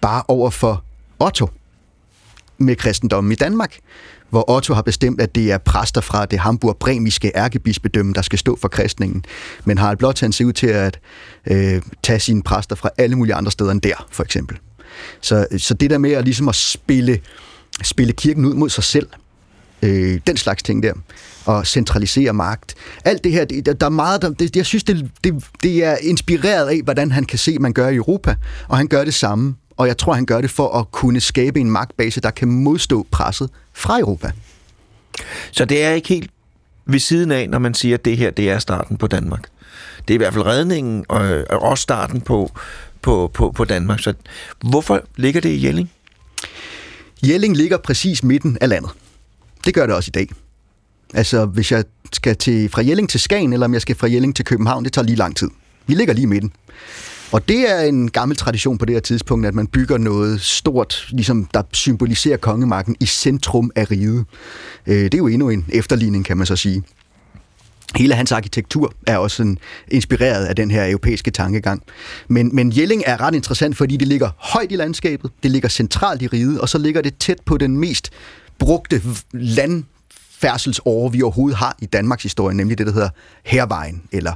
[0.00, 0.84] bare over for
[1.18, 1.50] Otto
[2.58, 3.78] med kristendommen i Danmark,
[4.30, 8.58] hvor Otto har bestemt, at det er præster fra det Hamburg-bremiske ærkebispedømme, der skal stå
[8.60, 9.24] for kristningen.
[9.64, 11.00] Men Harald Blot han ser ud til at
[11.46, 14.58] øh, tage sine præster fra alle mulige andre steder end der, for eksempel.
[15.20, 17.20] Så, så det der med at, ligesom at spille,
[17.82, 19.08] spille kirken ud mod sig selv,
[19.82, 20.92] øh, den slags ting der,
[21.44, 22.74] og centralisere magt.
[23.04, 25.96] Alt det her, det, der, er meget, der, det, jeg synes, det, det, det er
[26.00, 28.34] inspireret af, hvordan han kan se, man gør i Europa,
[28.68, 31.60] og han gør det samme og jeg tror, han gør det for at kunne skabe
[31.60, 34.30] en magtbase, der kan modstå presset fra Europa.
[35.50, 36.30] Så det er ikke helt
[36.86, 39.48] ved siden af, når man siger, at det her det er starten på Danmark.
[40.08, 42.52] Det er i hvert fald redningen, og også starten på,
[43.02, 44.00] på, på, på Danmark.
[44.00, 44.14] Så
[44.60, 45.90] hvorfor ligger det i Jelling?
[47.26, 48.90] Jelling ligger præcis midten af landet.
[49.64, 50.28] Det gør det også i dag.
[51.14, 54.36] Altså, hvis jeg skal til, fra Jelling til Skagen, eller om jeg skal fra Jelling
[54.36, 55.48] til København, det tager lige lang tid.
[55.86, 56.52] Vi ligger lige i midten.
[57.32, 61.06] Og det er en gammel tradition på det her tidspunkt, at man bygger noget stort,
[61.10, 64.24] ligesom der symboliserer kongemarken i centrum af riget.
[64.86, 66.82] Øh, det er jo endnu en efterligning, kan man så sige.
[67.96, 71.82] Hele hans arkitektur er også sådan inspireret af den her europæiske tankegang.
[72.28, 76.22] Men, men Jelling er ret interessant, fordi det ligger højt i landskabet, det ligger centralt
[76.22, 78.10] i riget, og så ligger det tæt på den mest
[78.58, 79.02] brugte
[79.32, 79.84] land
[80.40, 83.08] færdselsåre, vi overhovedet har i Danmarks historie, nemlig det, der hedder
[83.44, 84.32] Hervejen, eller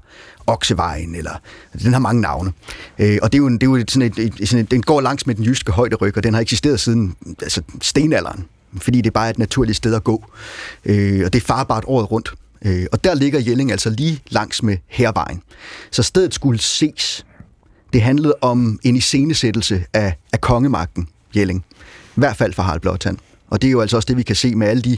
[0.46, 1.30] Oksevejen, eller
[1.72, 2.52] altså, den har mange navne.
[2.98, 5.00] Øh, og det er jo, det er jo sådan et, et, sådan et, den går
[5.00, 8.44] langs med den jyske højderyg, og den har eksisteret siden altså, stenalderen,
[8.78, 10.24] fordi det bare er et naturligt sted at gå.
[10.84, 12.34] Øh, og det er farbart året rundt.
[12.64, 15.42] Øh, og der ligger Jelling altså lige langs med Hervejen.
[15.90, 17.26] Så stedet skulle ses.
[17.92, 21.64] Det handlede om en iscenesættelse af, af kongemagten, Jelling.
[22.16, 23.18] I hvert fald for Harald Blåtand.
[23.53, 24.96] Og det er jo altså også det, vi kan se med alle de...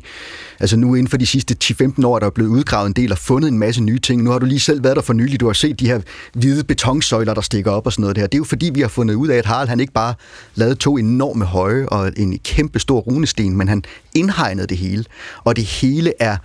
[0.61, 3.19] Altså nu inden for de sidste 10-15 år, der er blevet udgravet en del og
[3.19, 4.23] fundet en masse nye ting.
[4.23, 5.41] Nu har du lige selv været der for nylig.
[5.41, 6.01] Du har set de her
[6.35, 8.23] hvide betonsøjler, der stikker op og sådan noget der.
[8.23, 10.15] Det er jo fordi, vi har fundet ud af, at Harald han ikke bare
[10.55, 13.85] lavede to enorme høje og en kæmpe stor runesten, men han
[14.15, 15.05] indhegnede det hele.
[15.45, 16.37] Og det hele er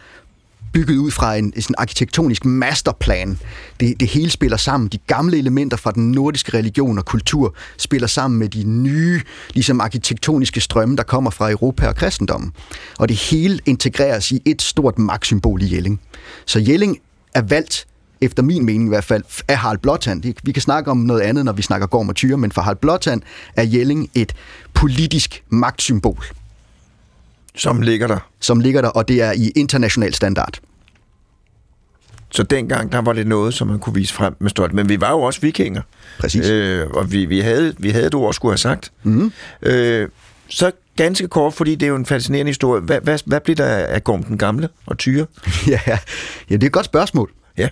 [0.74, 3.39] bygget ud fra en sådan arkitektonisk masterplan.
[3.80, 4.88] Det, det hele spiller sammen.
[4.89, 9.22] De gamle elementer fra den nordiske religion og kultur spiller sammen med de nye
[9.53, 12.51] ligesom arkitektoniske strømme, der kommer fra Europa og kristendommen.
[12.99, 16.01] Og det hele integreres i et stort magtsymbol i Jelling.
[16.45, 16.97] Så Jelling
[17.34, 17.86] er valgt
[18.22, 20.24] efter min mening i hvert fald, af Harald Blåtand.
[20.43, 22.78] Vi kan snakke om noget andet, når vi snakker Gorm og Tyre, men for Harald
[22.78, 23.22] Blåtand
[23.55, 24.34] er Jelling et
[24.74, 26.26] politisk magtsymbol.
[27.60, 28.20] Som ligger der.
[28.39, 30.60] Som ligger der, og det er i international standard.
[32.32, 34.74] Så dengang, der var det noget, som man kunne vise frem med stolt.
[34.74, 35.82] Men vi var jo også vikinger.
[36.20, 36.49] Præcis.
[36.49, 38.91] Øh, og vi, vi, havde, vi havde et ord, skulle have sagt.
[39.03, 39.32] Mm.
[39.62, 40.10] Øh,
[40.47, 42.82] så ganske kort, fordi det er jo en fascinerende historie.
[42.82, 45.26] Hvad, hvad, hvad bliver der af Gorm den Gamle og Tyre?
[45.68, 45.99] ja, ja,
[46.49, 47.32] det er et godt spørgsmål.
[47.57, 47.70] Ja.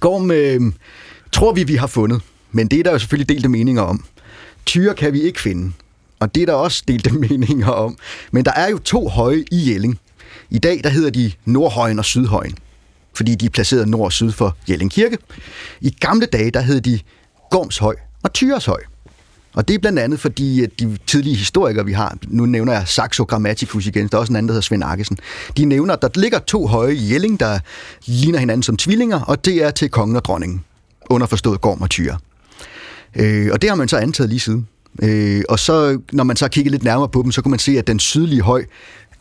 [0.00, 0.60] Gorm øh,
[1.32, 2.22] tror vi, vi har fundet.
[2.52, 4.04] Men det er der jo selvfølgelig delte meninger om.
[4.66, 5.72] Tyre kan vi ikke finde.
[6.20, 7.98] Og det er der også delte meninger om.
[8.32, 9.98] Men der er jo to høje i Jelling.
[10.50, 12.54] I dag der hedder de Nordhøjen og Sydhøjen,
[13.14, 15.18] fordi de er placeret nord og syd for Jelling Kirke.
[15.80, 17.00] I gamle dage der hed de
[17.50, 18.80] Gormshøj og Tyreshøj.
[19.54, 23.24] Og det er blandt andet fordi de tidlige historikere, vi har, nu nævner jeg Saxo
[23.24, 25.18] Grammaticus igen, der er også en anden, der hedder Svend Arkesen,
[25.56, 27.58] de nævner, at der ligger to høje i Jelling, der
[28.06, 30.64] ligner hinanden som tvillinger, og det er til kongen og dronningen,
[31.10, 32.18] underforstået Gorm og Tyre.
[33.16, 34.68] Øh, og det har man så antaget lige siden.
[35.02, 37.78] Øh, og så, når man så kigger lidt nærmere på dem, så kan man se,
[37.78, 38.64] at den sydlige høj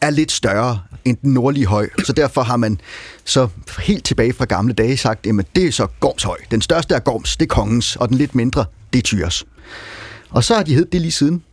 [0.01, 1.89] er lidt større end den nordlige høj.
[2.05, 2.81] Så derfor har man
[3.25, 3.47] så
[3.79, 6.37] helt tilbage fra gamle dage sagt, at det er så Gorms høj.
[6.51, 9.45] Den største er Gorms, det er kongens, og den lidt mindre, det er Tyres.
[10.29, 11.43] Og så har de heddet det lige siden.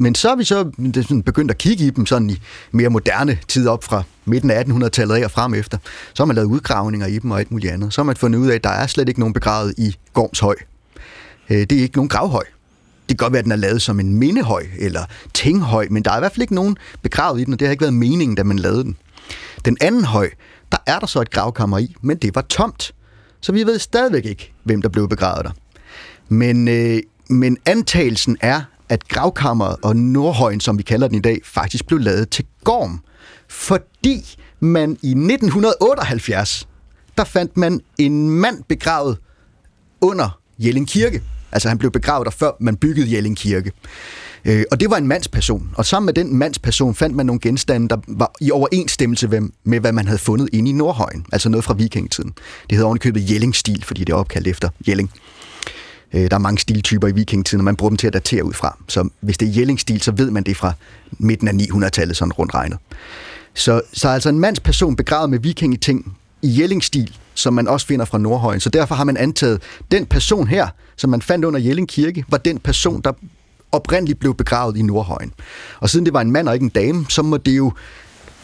[0.00, 0.64] Men så har vi så
[1.24, 2.40] begyndt at kigge i dem sådan i
[2.70, 5.78] mere moderne tid op fra midten af 1800-tallet og frem efter.
[6.14, 7.94] Så har man lavet udgravninger i dem og alt muligt andet.
[7.94, 10.38] Så har man fundet ud af, at der er slet ikke nogen begravet i Gorms
[10.38, 10.54] høj.
[11.50, 12.44] Øh, det er ikke nogen gravhøj.
[13.08, 15.04] Det kan godt være, at den er lavet som en mindehøj eller
[15.34, 17.70] tinghøj, men der er i hvert fald ikke nogen begravet i den, og det har
[17.70, 18.96] ikke været meningen, da man lavede den.
[19.64, 20.30] Den anden høj,
[20.72, 22.92] der er der så et gravkammer i, men det var tomt.
[23.40, 25.50] Så vi ved stadigvæk ikke, hvem der blev begravet der.
[26.28, 31.40] Men, øh, men antagelsen er, at gravkammeret og Nordhøjen, som vi kalder den i dag,
[31.44, 33.00] faktisk blev lavet til Gorm.
[33.48, 36.68] Fordi man i 1978,
[37.18, 39.18] der fandt man en mand begravet
[40.00, 41.22] under Jelling Kirke.
[41.52, 43.72] Altså han blev begravet der, før man byggede Jelling Kirke.
[44.44, 45.70] Øh, og det var en mandsperson.
[45.74, 49.28] Og sammen med den mandsperson fandt man nogle genstande, der var i overensstemmelse
[49.64, 51.26] med, hvad man havde fundet inde i Nordhøjen.
[51.32, 52.30] Altså noget fra vikingetiden.
[52.62, 55.10] Det hedder ovenikøbet Jelling-stil, fordi det er opkaldt efter Jelling.
[56.14, 58.52] Øh, der er mange stiltyper i vikingetiden, og man bruger dem til at datere ud
[58.52, 58.78] fra.
[58.88, 60.72] Så hvis det er Jelling-stil, så ved man det fra
[61.10, 62.78] midten af 900-tallet, sådan rundt regnet.
[63.54, 68.18] Så, så altså en mandsperson begravet med vikingeting i Jelling-stil, som man også finder fra
[68.18, 68.60] Nordhøjen.
[68.60, 72.38] Så derfor har man antaget, den person her, som man fandt under Jelling Kirke, var
[72.38, 73.12] den person, der
[73.72, 75.32] oprindeligt blev begravet i Nordhøjen.
[75.80, 77.72] Og siden det var en mand og ikke en dame, så må det jo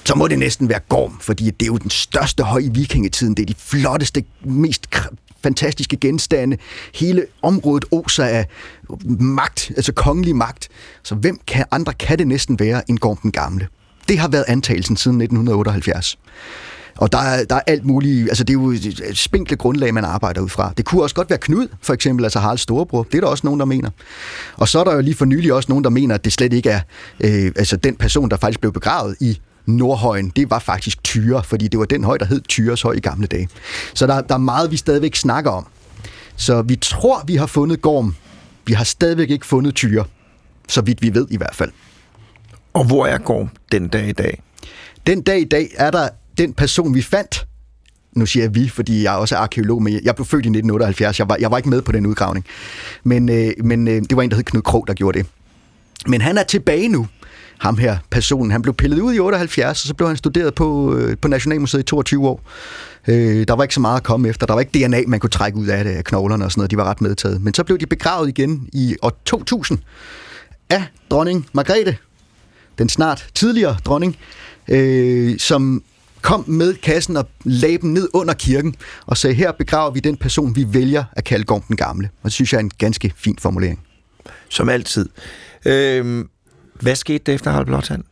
[0.07, 3.35] så må det næsten være Gorm, fordi det er jo den største høj i vikingetiden.
[3.35, 4.87] Det er de flotteste, mest
[5.43, 6.57] fantastiske genstande.
[6.95, 8.47] Hele området oser af
[9.19, 10.69] magt, altså kongelig magt.
[11.03, 13.69] Så hvem kan, andre kan det næsten være end Gorm den Gamle?
[14.09, 16.19] Det har været antagelsen siden 1978.
[16.97, 20.05] Og der er, der er alt muligt, altså det er jo et spinkle grundlag, man
[20.05, 20.73] arbejder ud fra.
[20.77, 23.03] Det kunne også godt være Knud, for eksempel, altså Haralds storebror.
[23.03, 23.91] Det er der også nogen, der mener.
[24.57, 26.53] Og så er der jo lige for nylig også nogen, der mener, at det slet
[26.53, 26.81] ikke er
[27.21, 31.69] øh, altså den person, der faktisk blev begravet i Nordhøjen, det var faktisk Tyre, fordi
[31.69, 33.49] det var den høj, der hed Tyres høj i gamle dage.
[33.95, 35.67] Så der, der er meget, vi stadigvæk snakker om.
[36.37, 38.15] Så vi tror, vi har fundet Gorm
[38.67, 40.05] vi har stadigvæk ikke fundet tyre,
[40.69, 41.71] så vidt vi ved i hvert fald.
[42.73, 44.43] Og hvor er Gorm den dag i dag?
[45.07, 46.09] Den dag i dag er der
[46.39, 47.47] den person, vi fandt,
[48.13, 51.19] nu siger jeg vi, fordi jeg er også arkeolog, men jeg blev født i 1978,
[51.19, 52.47] jeg var, jeg var ikke med på den udgravning.
[53.05, 55.27] Men, øh, men øh, det var en, der hed Knud Krog, der gjorde det.
[56.07, 57.07] Men han er tilbage nu,
[57.59, 58.51] ham her personen.
[58.51, 61.83] Han blev pillet ud i 78, og så blev han studeret på, øh, på Nationalmuseet
[61.83, 62.41] i 22 år.
[63.09, 64.47] Øh, der var ikke så meget at komme efter.
[64.47, 66.71] Der var ikke DNA, man kunne trække ud af det, af knoglerne og sådan noget.
[66.71, 67.43] De var ret medtaget.
[67.43, 69.79] Men så blev de begravet igen i år 2000
[70.71, 71.97] af dronning Margrethe,
[72.79, 74.17] den snart tidligere dronning,
[74.69, 75.83] øh, som
[76.25, 78.75] kom med kassen og lagde dem ned under kirken
[79.07, 82.11] og sagde, her begraver vi den person, vi vælger at kalde Gorm den Gamle.
[82.17, 83.81] Og det synes jeg er en ganske fin formulering.
[84.49, 85.09] Som altid.
[85.65, 86.25] Øh,
[86.81, 88.05] hvad skete der efter Harald Blåtand?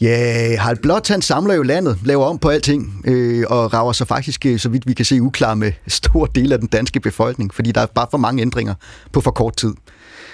[0.00, 4.46] Ja, Harald Blåtand samler jo landet, laver om på alting, øh, og rager sig faktisk,
[4.46, 7.72] øh, så vidt vi kan se, uklar med stor del af den danske befolkning, fordi
[7.72, 8.74] der er bare for mange ændringer
[9.12, 9.74] på for kort tid.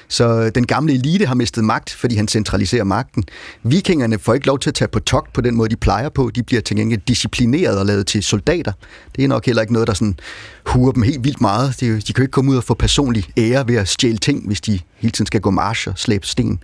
[0.08, 3.24] Så den gamle elite har mistet magt, fordi han centraliserer magten.
[3.62, 6.30] Vikingerne får ikke lov til at tage på togt på den måde, de plejer på.
[6.34, 8.72] De bliver til gengæld disciplineret og lavet til soldater.
[9.16, 10.18] Det er nok heller ikke noget, der sådan
[10.66, 11.80] huer dem helt vildt meget.
[11.80, 14.46] De, de kan jo ikke komme ud og få personlig ære ved at stjæle ting,
[14.46, 16.62] hvis de hele tiden skal gå march og slæbe sten.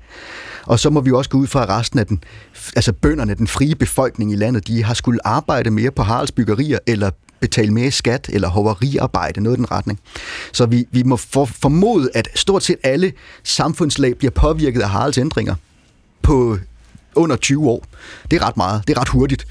[0.67, 2.25] Og så må vi også gå ud fra resten af den,
[2.77, 6.79] altså bønderne, den frie befolkning i landet, de har skulle arbejde mere på Haralds byggerier
[6.87, 7.11] eller
[7.43, 10.01] betale mere skat eller hoveriarbejde, noget i den retning.
[10.53, 13.13] Så vi, vi må for, formode, at stort set alle
[13.45, 15.55] samfundslag bliver påvirket af Haralds ændringer
[16.23, 16.59] på
[17.15, 17.85] under 20 år.
[18.31, 19.47] Det er ret meget, det er ret hurtigt,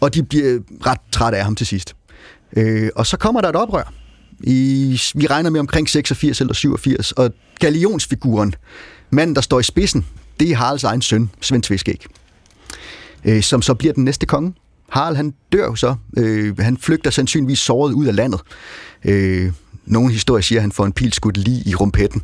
[0.00, 1.96] og de bliver ret trætte af ham til sidst.
[2.56, 3.92] Øh, og så kommer der et oprør.
[4.40, 8.54] I, vi regner med omkring 86 eller 87, og galionsfiguren,
[9.10, 10.06] manden, der står i spidsen,
[10.40, 12.06] det er Haralds egen søn, Svend Tviskæg,
[13.24, 14.54] øh, som så bliver den næste konge.
[14.90, 15.94] Harald, han dør så.
[16.16, 18.40] Øh, han flygter sandsynligvis såret ud af landet.
[19.04, 19.52] Øh,
[19.86, 22.22] nogle historier siger, at han får en pil skudt lige i rumpetten.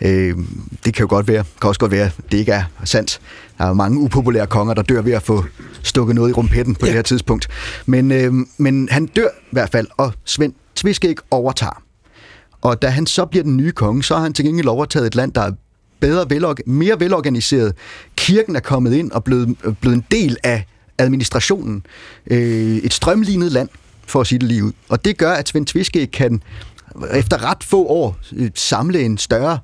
[0.00, 0.36] Øh,
[0.84, 1.44] det kan jo godt være.
[1.60, 3.20] Kan også godt være, at det ikke er sandt.
[3.58, 5.44] Der er mange upopulære konger, der dør ved at få
[5.82, 6.86] stukket noget i rumpetten på ja.
[6.86, 7.48] det her tidspunkt.
[7.86, 11.82] Men, øh, men han dør i hvert fald, og Svend Tviskæg overtager.
[12.60, 15.14] Og da han så bliver den nye konge, så har han til gengæld overtaget et
[15.14, 15.52] land, der er
[16.00, 17.74] bedre, velorg- mere velorganiseret.
[18.16, 20.66] Kirken er kommet ind og blevet, blevet en del af
[21.02, 21.86] administrationen.
[22.26, 23.68] Øh, et strømlignet land,
[24.06, 24.72] for at sige det lige ud.
[24.88, 26.42] Og det gør, at Svend Tviske kan
[27.14, 29.58] efter ret få år øh, samle en større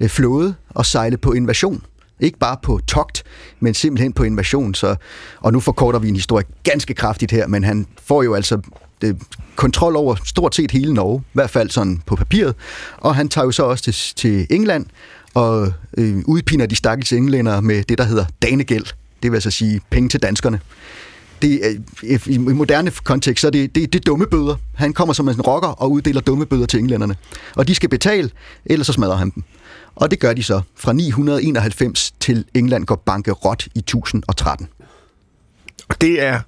[0.00, 1.82] øh, flåde og sejle på invasion.
[2.20, 3.22] Ikke bare på togt,
[3.60, 4.74] men simpelthen på invasion.
[4.74, 4.96] Så,
[5.40, 8.60] og nu forkorter vi en historie ganske kraftigt her, men han får jo altså
[9.00, 9.22] det,
[9.56, 12.54] kontrol over stort set hele Norge, i hvert fald sådan på papiret.
[12.96, 14.86] Og han tager jo så også til, til England
[15.34, 18.86] og øh, udpiner de stakkels englænder med det, der hedder danegæld.
[19.24, 20.60] Det vil altså sige penge til danskerne.
[21.42, 24.56] Det, er, I moderne kontekst, så er det, det, det er dumme bøder.
[24.74, 27.16] Han kommer som en rocker og uddeler dumme bøder til englænderne.
[27.56, 28.30] Og de skal betale,
[28.66, 29.42] ellers så smadrer han dem.
[29.94, 34.68] Og det gør de så fra 991 til England går bankerot i 1013.
[35.88, 36.40] Og det er,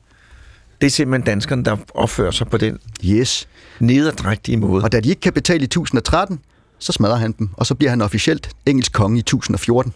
[0.80, 3.48] det er simpelthen danskerne, der opfører sig på den yes.
[3.80, 4.84] nederdrægtige måde.
[4.84, 6.40] Og da de ikke kan betale i 1013,
[6.78, 9.92] så smadrer han dem, og så bliver han officielt engelsk konge i 1014,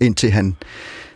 [0.00, 0.56] indtil han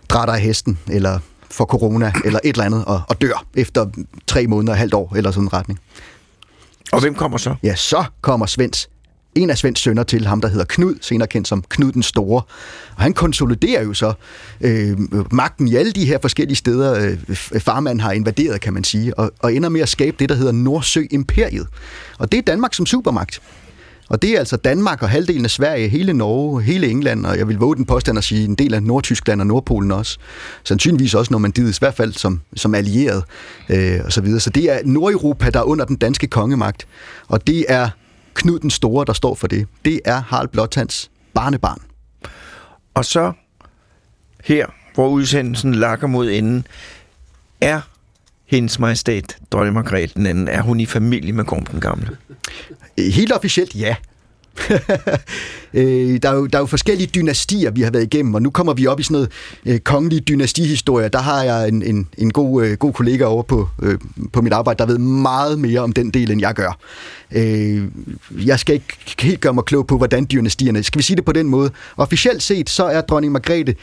[0.09, 1.19] drætter af hesten, eller
[1.51, 3.87] får corona, eller et eller andet, og, og dør efter
[4.27, 5.81] tre måneder, halvt år, eller sådan en retning.
[6.93, 7.55] Og hvem kommer så?
[7.63, 8.89] Ja, så kommer Svends
[9.35, 12.43] en af Svends sønner til ham, der hedder Knud, senere kendt som Knud den Store.
[12.97, 14.13] Og han konsoliderer jo så
[14.61, 14.99] øh,
[15.33, 19.33] magten i alle de her forskellige steder, øh, farmanden har invaderet, kan man sige, og,
[19.39, 21.67] og ender med at skabe det, der hedder Nordsø-imperiet.
[22.19, 23.41] Og det er Danmark som supermagt.
[24.09, 27.49] Og det er altså Danmark og halvdelen af Sverige, hele Norge, hele England, og jeg
[27.49, 30.19] vil våge den påstand at sige en del af Nordtyskland og Nordpolen også.
[30.65, 33.25] Sandsynligvis også Normandiet, i hvert fald som, som allieret
[33.69, 34.41] øh, og så videre.
[34.41, 36.87] Så det er Nordeuropa, der er under den danske kongemagt.
[37.29, 37.91] Og det er
[38.35, 39.67] Knud den Store, der står for det.
[39.85, 41.81] Det er Harald Blåtands barnebarn.
[42.95, 43.33] Og så
[44.45, 46.67] her, hvor udsendelsen lakker mod enden,
[47.61, 47.81] er
[48.49, 52.09] hendes majestæt, dronning Margrethe den anden, er hun i familie med Gorm den Gamle?
[52.99, 53.97] Øh, helt officielt, ja.
[55.75, 58.51] Øh, der, er jo, der er jo forskellige dynastier, vi har været igennem, og nu
[58.51, 59.31] kommer vi op i sådan noget
[59.67, 61.09] øh, kongelige dynastihistorie.
[61.09, 63.99] Der har jeg en, en, en god, øh, god kollega over på, øh,
[64.33, 66.79] på mit arbejde, der ved meget mere om den del, end jeg gør.
[67.33, 67.85] Øh,
[68.47, 68.87] jeg skal ikke
[69.19, 70.83] helt gøre mig klog på, hvordan dynastierne...
[70.83, 71.71] Skal vi sige det på den måde?
[71.97, 73.75] Officielt set, så er dronning Margrethe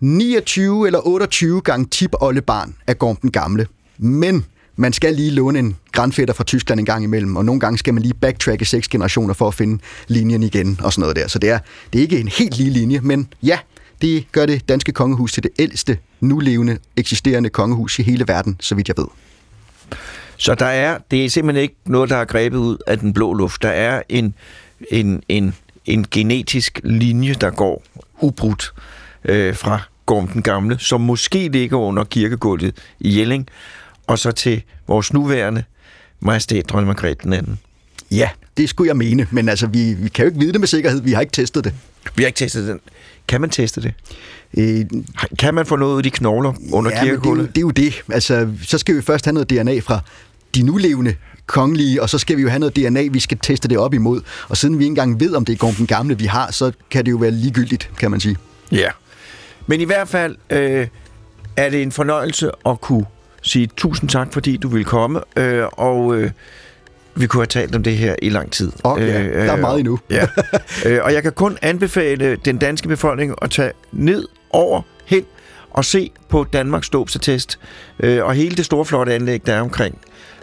[0.00, 3.66] 29 eller 28 gange tip-oldebarn af Gorm den Gamle.
[3.98, 4.44] Men
[4.76, 7.94] man skal lige låne en grandfætter fra Tyskland en gang imellem, og nogle gange skal
[7.94, 11.28] man lige backtracke seks generationer for at finde linjen igen og sådan noget der.
[11.28, 11.58] Så det er,
[11.92, 13.58] det er ikke en helt lige linje, men ja,
[14.02, 18.74] det gør det danske kongehus til det ældste nulevende eksisterende kongehus i hele verden, så
[18.74, 19.06] vidt jeg ved.
[20.36, 23.34] Så der er, det er simpelthen ikke noget, der er grebet ud af den blå
[23.34, 23.62] luft.
[23.62, 24.34] Der er en,
[24.90, 25.54] en, en,
[25.86, 27.82] en genetisk linje, der går
[28.20, 28.72] ubrudt
[29.24, 33.48] øh, fra Gorm den Gamle, som måske ligger under kirkegulvet i Jelling,
[34.08, 35.64] og så til vores nuværende
[36.20, 37.58] majestæt, dronning Margrethe den anden.
[38.10, 40.68] Ja, det skulle jeg mene, men altså, vi, vi kan jo ikke vide det med
[40.68, 41.00] sikkerhed.
[41.00, 41.74] Vi har ikke testet det.
[42.16, 42.80] Vi har ikke testet den.
[43.28, 43.94] Kan man teste det?
[44.58, 44.86] Øh,
[45.38, 47.48] kan man få noget af de knogler under ja, kirkegulvet?
[47.48, 48.14] Det, er jo, det er jo det.
[48.14, 50.00] Altså, så skal vi først have noget DNA fra
[50.54, 51.14] de nulevende
[51.46, 54.20] kongelige, og så skal vi jo have noget DNA, vi skal teste det op imod.
[54.48, 57.04] Og siden vi ikke engang ved, om det er den gamle, vi har, så kan
[57.04, 58.36] det jo være ligegyldigt, kan man sige.
[58.72, 58.88] Ja.
[59.66, 60.86] Men i hvert fald øh,
[61.56, 63.04] er det en fornøjelse at kunne
[63.48, 66.30] sige tusind tak, fordi du vil komme, øh, og øh,
[67.14, 68.72] vi kunne have talt om det her i lang tid.
[68.84, 69.98] Okay, øh, der er meget endnu.
[70.10, 70.26] ja.
[70.86, 75.24] øh, og jeg kan kun anbefale den danske befolkning at tage ned over hen
[75.70, 77.58] og se på Danmarks dåbsattest
[78.00, 79.98] øh, og hele det store flotte anlæg, der er omkring.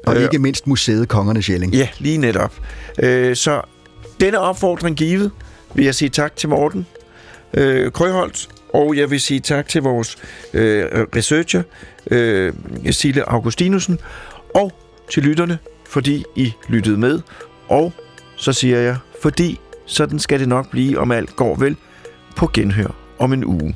[0.05, 1.73] Og øh, ikke mindst museet Kongernes Jelling.
[1.73, 2.53] Ja, lige netop.
[2.99, 3.61] Øh, så
[4.19, 5.31] denne opfordring givet,
[5.73, 6.85] vil jeg sige tak til Morten
[7.53, 10.17] øh, Krøholt, og jeg vil sige tak til vores
[10.53, 11.63] øh, researcher,
[12.11, 12.53] øh,
[12.91, 13.99] Sille Augustinusen,
[14.55, 14.71] og
[15.09, 15.57] til lytterne,
[15.87, 17.19] fordi I lyttede med.
[17.67, 17.93] Og
[18.35, 21.75] så siger jeg, fordi sådan skal det nok blive, om alt går vel,
[22.35, 23.75] på genhør om en uge.